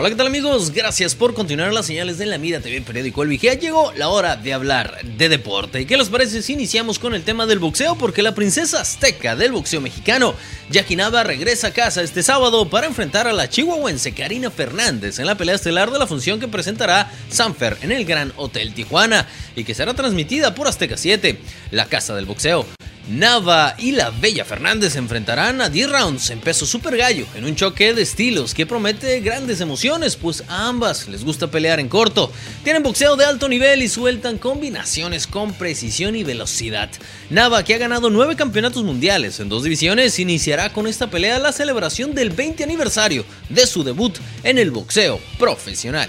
Hola, 0.05 0.11
¿qué 0.11 0.17
tal 0.17 0.27
amigos? 0.27 0.71
Gracias 0.71 1.15
por 1.15 1.33
continuar 1.33 1.73
las 1.73 1.87
señales 1.87 2.19
de 2.19 2.27
la 2.27 2.37
Mira 2.37 2.61
TV 2.61 2.83
Periódico 2.83 3.23
El 3.23 3.31
Vigía. 3.31 3.55
Llegó 3.55 3.91
la 3.93 4.11
hora 4.11 4.37
de 4.37 4.53
hablar 4.53 5.03
de 5.03 5.31
deporte. 5.31 5.81
¿Y 5.81 5.87
qué 5.87 5.97
les 5.97 6.11
parece 6.11 6.43
si 6.43 6.53
iniciamos 6.53 6.99
con 6.99 7.15
el 7.15 7.23
tema 7.23 7.47
del 7.47 7.59
boxeo? 7.59 7.97
Porque 7.97 8.21
la 8.21 8.35
princesa 8.35 8.83
azteca 8.83 9.35
del 9.35 9.53
boxeo 9.53 9.81
mexicano, 9.81 10.35
Jackie 10.69 10.99
regresa 11.25 11.69
a 11.69 11.73
casa 11.73 12.03
este 12.03 12.23
sábado 12.23 12.69
para 12.69 12.87
enfrentar 12.87 13.27
a 13.27 13.33
la 13.33 13.49
chihuahuense 13.49 14.13
Karina 14.13 14.51
Fernández 14.51 15.19
en 15.21 15.25
la 15.25 15.39
pelea 15.39 15.55
estelar 15.55 15.91
de 15.91 15.99
la 15.99 16.07
función 16.07 16.39
que 16.39 16.49
presentará 16.49 17.11
Sanfer 17.31 17.79
en 17.81 17.91
el 17.91 18.05
Gran 18.05 18.35
Hotel 18.37 18.75
Tijuana 18.75 19.27
y 19.57 19.65
que 19.65 19.75
será 19.75 19.95
transmitida 19.95 20.55
por 20.55 20.69
Azteca 20.69 20.99
7, 20.99 21.41
la 21.71 21.87
casa 21.87 22.15
del 22.15 22.27
boxeo. 22.27 22.67
Nava 23.09 23.75
y 23.77 23.93
la 23.93 24.11
Bella 24.11 24.47
Fernández 24.47 24.95
se 24.95 24.99
enfrentarán 24.99 25.61
a 25.61 25.69
10 25.69 25.91
rounds 25.91 26.31
en 26.31 26.41
peso 26.41 26.65
super 26.65 26.97
gallo, 26.97 27.27
en 27.35 27.45
un 27.45 27.55
choque 27.55 27.93
de 27.93 28.01
estilos 28.01 28.55
que 28.55 28.65
promete 28.65 29.21
grandes 29.21 29.61
emociones, 29.61 30.17
pues 30.17 30.43
a 30.49 30.69
ambas 30.69 31.07
les 31.09 31.23
gusta 31.23 31.49
pelear 31.51 31.81
en 31.81 31.89
corto. 31.89 32.33
Tienen 32.63 32.83
boxeo 32.83 33.17
de 33.17 33.27
alto 33.27 33.49
nivel 33.49 33.83
y 33.83 33.89
sueltan 33.89 34.39
combinaciones 34.39 35.27
con 35.27 35.53
precisión 35.53 36.17
y 36.17 36.25
velocidad. 36.25 36.91
Nava, 37.29 37.63
que 37.63 37.75
ha 37.75 37.79
ganado 37.79 38.09
9 38.09 38.37
campeonatos 38.37 38.85
mundiales 38.85 39.39
en 39.39 39.51
dos 39.51 39.65
divisiones, 39.65 40.19
iniciará 40.19 40.73
con 40.73 40.87
esta 40.87 41.11
pelea 41.11 41.39
la 41.39 41.53
celebración 41.53 42.15
del 42.15 42.31
20 42.31 42.65
aniversario 42.65 43.27
de 43.51 43.67
su 43.67 43.85
debut 43.85 44.17
en 44.45 44.59
el 44.59 44.71
boxeo 44.71 45.21
profesional. 45.39 46.09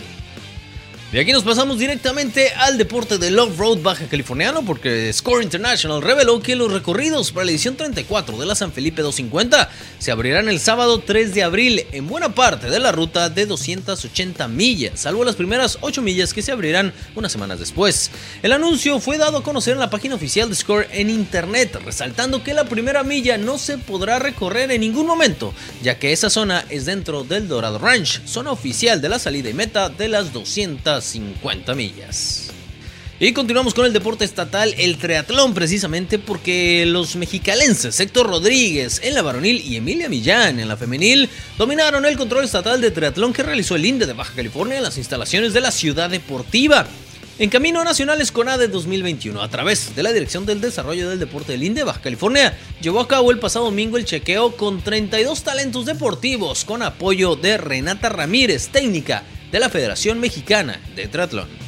Y 1.16 1.18
aquí 1.18 1.32
nos 1.32 1.46
pasamos 1.46 1.80
directamente 1.80 2.50
al 2.50 2.78
deporte 2.78 3.18
del 3.18 3.40
off-road 3.40 3.82
baja 3.82 4.06
californiano 4.06 4.66
porque 4.66 5.14
Score 5.14 5.44
International 5.44 6.02
reveló 6.02 6.42
que 6.42 6.58
los 6.58 6.70
recorridos 6.70 7.32
para 7.32 7.46
la 7.46 7.52
edición 7.52 7.78
34 7.78 8.38
de 8.38 8.46
la 8.46 8.54
San 8.54 8.74
Felipe 8.74 9.02
250 9.02 9.70
se 9.98 10.12
abrirán 10.12 10.50
el 10.50 10.60
sábado 10.60 11.00
3 11.00 11.34
de 11.34 11.44
abril 11.44 11.86
en 11.94 12.10
buena 12.10 12.36
parte 12.36 12.70
de 12.70 12.82
la 12.82 12.92
ruta 12.92 13.30
de 13.30 13.46
280 13.46 14.50
millas, 14.50 15.00
salvo 15.00 15.24
las 15.24 15.38
primeras 15.38 15.78
8 15.80 16.02
millas 16.02 16.34
que 16.34 16.42
se 16.42 16.52
abrirán 16.52 16.92
unas 17.16 17.32
semanas 17.32 17.60
después. 17.62 18.12
El 18.44 18.52
anuncio 18.52 19.00
fue 19.00 19.18
dado 19.18 19.38
a 19.38 19.44
conocer 19.44 19.72
en 19.72 19.80
la 19.80 19.90
página 19.90 20.16
oficial 20.16 20.50
de 20.50 20.56
Score 20.56 20.90
en 20.92 21.10
internet, 21.10 21.80
resaltando 21.86 22.44
que 22.44 22.54
la 22.54 22.66
primera 22.66 23.04
milla 23.04 23.38
no 23.38 23.58
se 23.58 23.78
podrá 23.78 24.20
recorrer 24.20 24.70
en 24.70 24.82
ningún 24.82 25.08
momento, 25.08 25.54
ya 25.82 25.98
que 25.98 26.12
esa 26.12 26.30
zona 26.30 26.66
es 26.70 26.84
dentro 26.84 27.24
del 27.24 27.48
Dorado 27.48 27.80
Ranch, 27.80 28.20
zona 28.26 28.52
oficial 28.52 29.00
de 29.00 29.08
la 29.08 29.18
salida 29.18 29.50
y 29.50 29.54
meta 29.54 29.88
de 29.88 30.10
las 30.10 30.34
200 30.34 31.05
50 31.06 31.76
millas. 31.76 32.52
Y 33.18 33.32
continuamos 33.32 33.74
con 33.74 33.86
el 33.86 33.94
deporte 33.94 34.26
estatal, 34.26 34.76
el 34.78 34.98
triatlón 34.98 35.54
precisamente 35.54 36.20
porque 36.20 36.86
los 36.86 37.16
mexicalenses 37.16 37.98
Héctor 38.02 38.28
Rodríguez 38.28 39.00
en 39.04 39.14
la 39.14 39.22
varonil 39.22 39.62
y 39.66 39.78
Emilia 39.78 40.10
Millán 40.10 40.60
en 40.60 40.68
la 40.68 40.76
femenil 40.76 41.30
dominaron 41.58 42.06
el 42.06 42.18
control 42.18 42.44
estatal 42.44 42.82
de 42.82 42.92
triatlón 42.92 43.32
que 43.32 43.44
realizó 43.44 43.78
el 43.78 43.86
INDE 43.86 44.06
de 44.06 44.12
Baja 44.12 44.34
California 44.36 44.76
en 44.76 44.84
las 44.84 44.98
instalaciones 44.98 45.54
de 45.54 45.62
la 45.62 45.72
ciudad 45.72 46.10
deportiva. 46.10 46.86
En 47.40 47.50
Camino 47.50 47.82
Nacional 47.86 48.20
Esconade 48.20 48.68
2021, 48.68 49.42
a 49.42 49.50
través 49.50 49.96
de 49.96 50.04
la 50.04 50.12
Dirección 50.12 50.46
del 50.46 50.60
Desarrollo 50.60 51.10
del 51.10 51.20
Deporte 51.20 51.54
del 51.54 51.64
INDE 51.64 51.86
Baja 51.86 52.02
California, 52.02 52.58
llevó 52.82 53.00
a 53.00 53.08
cabo 53.08 53.32
el 53.32 53.40
pasado 53.40 53.66
domingo 53.66 53.96
el 53.96 54.04
chequeo 54.04 54.58
con 54.58 54.82
32 54.82 55.42
talentos 55.42 55.86
deportivos 55.86 56.66
con 56.66 56.82
apoyo 56.82 57.38
de 57.38 57.58
Renata 57.58 58.10
Ramírez, 58.10 58.68
técnica 58.68 59.24
de 59.56 59.62
la 59.62 59.70
Federación 59.70 60.20
Mexicana 60.20 60.82
de 60.98 61.08
Triatlón. 61.08 61.65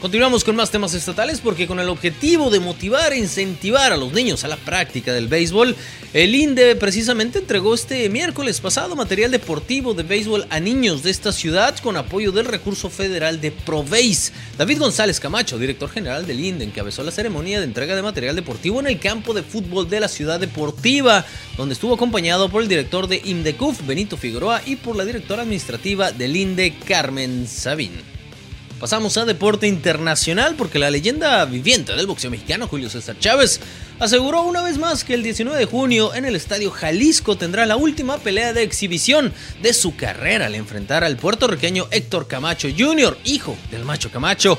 Continuamos 0.00 0.44
con 0.44 0.54
más 0.54 0.70
temas 0.70 0.94
estatales 0.94 1.40
porque 1.40 1.66
con 1.66 1.80
el 1.80 1.88
objetivo 1.88 2.50
de 2.50 2.60
motivar 2.60 3.12
e 3.12 3.18
incentivar 3.18 3.92
a 3.92 3.96
los 3.96 4.12
niños 4.12 4.44
a 4.44 4.48
la 4.48 4.56
práctica 4.56 5.12
del 5.12 5.26
béisbol, 5.26 5.74
el 6.12 6.36
INDE 6.36 6.76
precisamente 6.76 7.40
entregó 7.40 7.74
este 7.74 8.08
miércoles 8.08 8.60
pasado 8.60 8.94
material 8.94 9.32
deportivo 9.32 9.94
de 9.94 10.04
béisbol 10.04 10.46
a 10.50 10.60
niños 10.60 11.02
de 11.02 11.10
esta 11.10 11.32
ciudad 11.32 11.76
con 11.80 11.96
apoyo 11.96 12.30
del 12.30 12.44
recurso 12.44 12.90
federal 12.90 13.40
de 13.40 13.50
Proveis. 13.50 14.32
David 14.56 14.78
González 14.78 15.18
Camacho, 15.18 15.58
director 15.58 15.90
general 15.90 16.28
del 16.28 16.44
INDE, 16.44 16.66
encabezó 16.66 17.02
la 17.02 17.10
ceremonia 17.10 17.58
de 17.58 17.64
entrega 17.64 17.96
de 17.96 18.02
material 18.02 18.36
deportivo 18.36 18.78
en 18.78 18.86
el 18.86 19.00
campo 19.00 19.34
de 19.34 19.42
fútbol 19.42 19.90
de 19.90 19.98
la 19.98 20.06
ciudad 20.06 20.38
deportiva, 20.38 21.26
donde 21.56 21.72
estuvo 21.72 21.94
acompañado 21.94 22.48
por 22.48 22.62
el 22.62 22.68
director 22.68 23.08
de 23.08 23.20
INDECUF, 23.24 23.84
Benito 23.84 24.16
Figueroa, 24.16 24.62
y 24.64 24.76
por 24.76 24.94
la 24.94 25.04
directora 25.04 25.42
administrativa 25.42 26.12
del 26.12 26.36
INDE, 26.36 26.76
Carmen 26.86 27.48
Sabín. 27.48 28.17
Pasamos 28.80 29.16
a 29.16 29.24
deporte 29.24 29.66
internacional 29.66 30.54
porque 30.56 30.78
la 30.78 30.88
leyenda 30.88 31.44
viviente 31.46 31.96
del 31.96 32.06
boxeo 32.06 32.30
mexicano, 32.30 32.68
Julio 32.68 32.88
César 32.88 33.18
Chávez, 33.18 33.58
aseguró 33.98 34.42
una 34.42 34.62
vez 34.62 34.78
más 34.78 35.02
que 35.02 35.14
el 35.14 35.24
19 35.24 35.58
de 35.58 35.64
junio 35.64 36.14
en 36.14 36.24
el 36.24 36.36
Estadio 36.36 36.70
Jalisco 36.70 37.36
tendrá 37.36 37.66
la 37.66 37.74
última 37.74 38.18
pelea 38.18 38.52
de 38.52 38.62
exhibición 38.62 39.32
de 39.62 39.74
su 39.74 39.96
carrera 39.96 40.46
al 40.46 40.54
enfrentar 40.54 41.02
al 41.02 41.16
puertorriqueño 41.16 41.88
Héctor 41.90 42.28
Camacho 42.28 42.68
Jr., 42.76 43.18
hijo 43.24 43.56
del 43.72 43.84
macho 43.84 44.12
Camacho. 44.12 44.56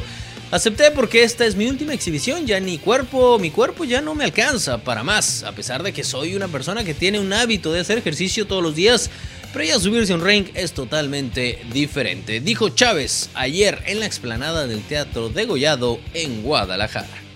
Acepté 0.52 0.92
porque 0.92 1.24
esta 1.24 1.46
es 1.46 1.56
mi 1.56 1.68
última 1.68 1.94
exhibición, 1.94 2.46
ya 2.46 2.60
ni 2.60 2.78
cuerpo, 2.78 3.40
mi 3.40 3.52
cuerpo 3.52 3.86
ya 3.86 4.02
no 4.02 4.16
me 4.16 4.26
alcanza 4.26 4.80
para 4.80 5.04
más, 5.04 5.44
a 5.44 5.54
pesar 5.54 5.82
de 5.82 5.94
que 5.94 6.04
soy 6.04 6.36
una 6.36 6.50
persona 6.50 6.84
que 6.84 6.94
tiene 6.94 7.20
un 7.20 7.32
hábito 7.32 7.72
de 7.72 7.80
hacer 7.80 8.00
ejercicio 8.00 8.48
todos 8.48 8.64
los 8.64 8.76
días 8.76 9.12
pero 9.54 9.66
ya 9.66 9.80
subirse 9.80 10.14
a 10.14 10.16
un 10.16 10.26
ring 10.26 10.48
es 10.54 10.74
totalmente 10.74 11.60
diferente, 11.72 12.40
dijo 12.40 12.70
Chávez 12.70 13.30
ayer 13.34 13.82
en 13.86 14.00
la 14.00 14.06
explanada 14.06 14.68
del 14.68 14.82
Teatro 14.82 15.30
de 15.30 15.46
Gollado 15.46 16.00
en 16.14 16.44
Guadalajara. 16.44 17.29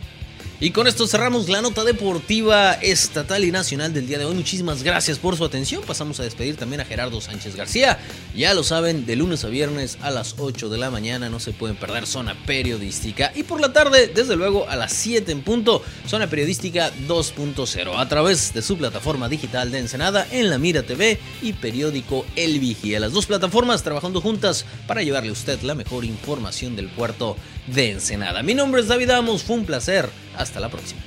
Y 0.64 0.72
con 0.72 0.88
esto 0.88 1.06
cerramos 1.08 1.50
la 1.50 1.62
nota 1.62 1.84
deportiva 1.84 2.72
estatal 2.72 3.44
y 3.44 3.52
nacional 3.52 3.94
del 3.94 4.08
día 4.08 4.18
de 4.18 4.24
hoy. 4.24 4.34
Muchísimas 4.34 4.82
gracias 4.82 5.20
por 5.20 5.36
su 5.36 5.44
atención. 5.44 5.84
Pasamos 5.86 6.22
a 6.22 6.24
despedir 6.24 6.56
también 6.56 6.80
a 6.80 6.86
Gerardo 6.86 7.20
Sánchez 7.20 7.58
García. 7.58 8.00
Ya 8.34 8.54
lo 8.54 8.64
saben, 8.64 9.06
de 9.06 9.18
lunes 9.18 9.44
a 9.44 9.50
viernes 9.50 9.98
a 10.02 10.10
las 10.10 10.36
8 10.38 10.70
de 10.70 10.78
la 10.78 10.90
mañana 10.90 11.30
no 11.30 11.42
se 11.42 11.52
pueden 11.52 11.76
perder 11.76 12.08
zona 12.08 12.38
periodística. 12.46 13.34
Y 13.36 13.44
por 13.44 13.60
la 13.60 13.74
tarde, 13.74 14.08
desde 14.08 14.38
luego, 14.38 14.66
a 14.70 14.78
las 14.78 14.94
7 14.94 15.34
en 15.34 15.42
punto, 15.42 15.84
zona 16.08 16.30
periodística 16.30 16.94
2.0. 17.10 18.00
A 18.00 18.08
través 18.08 18.54
de 18.54 18.62
su 18.62 18.78
plataforma 18.78 19.28
digital 19.28 19.70
de 19.70 19.80
Ensenada 19.80 20.26
en 20.32 20.50
La 20.50 20.60
Mira 20.60 20.84
TV 20.84 21.20
y 21.42 21.52
periódico 21.52 22.26
El 22.38 22.62
Vigía. 22.62 23.02
Las 23.02 23.12
dos 23.12 23.26
plataformas 23.26 23.84
trabajando 23.84 24.22
juntas 24.22 24.66
para 24.88 25.04
llevarle 25.04 25.32
a 25.32 25.34
usted 25.34 25.62
la 25.62 25.76
mejor 25.76 26.06
información 26.06 26.78
del 26.78 26.88
puerto 26.88 27.36
de 27.68 27.92
Ensenada. 27.92 28.44
Mi 28.44 28.54
nombre 28.54 28.82
es 28.82 28.88
David 28.88 29.12
Amos. 29.12 29.44
Fue 29.44 29.56
un 29.56 29.66
placer 29.66 30.10
hasta 30.38 30.60
la 30.60 30.70
próxima. 30.70 31.02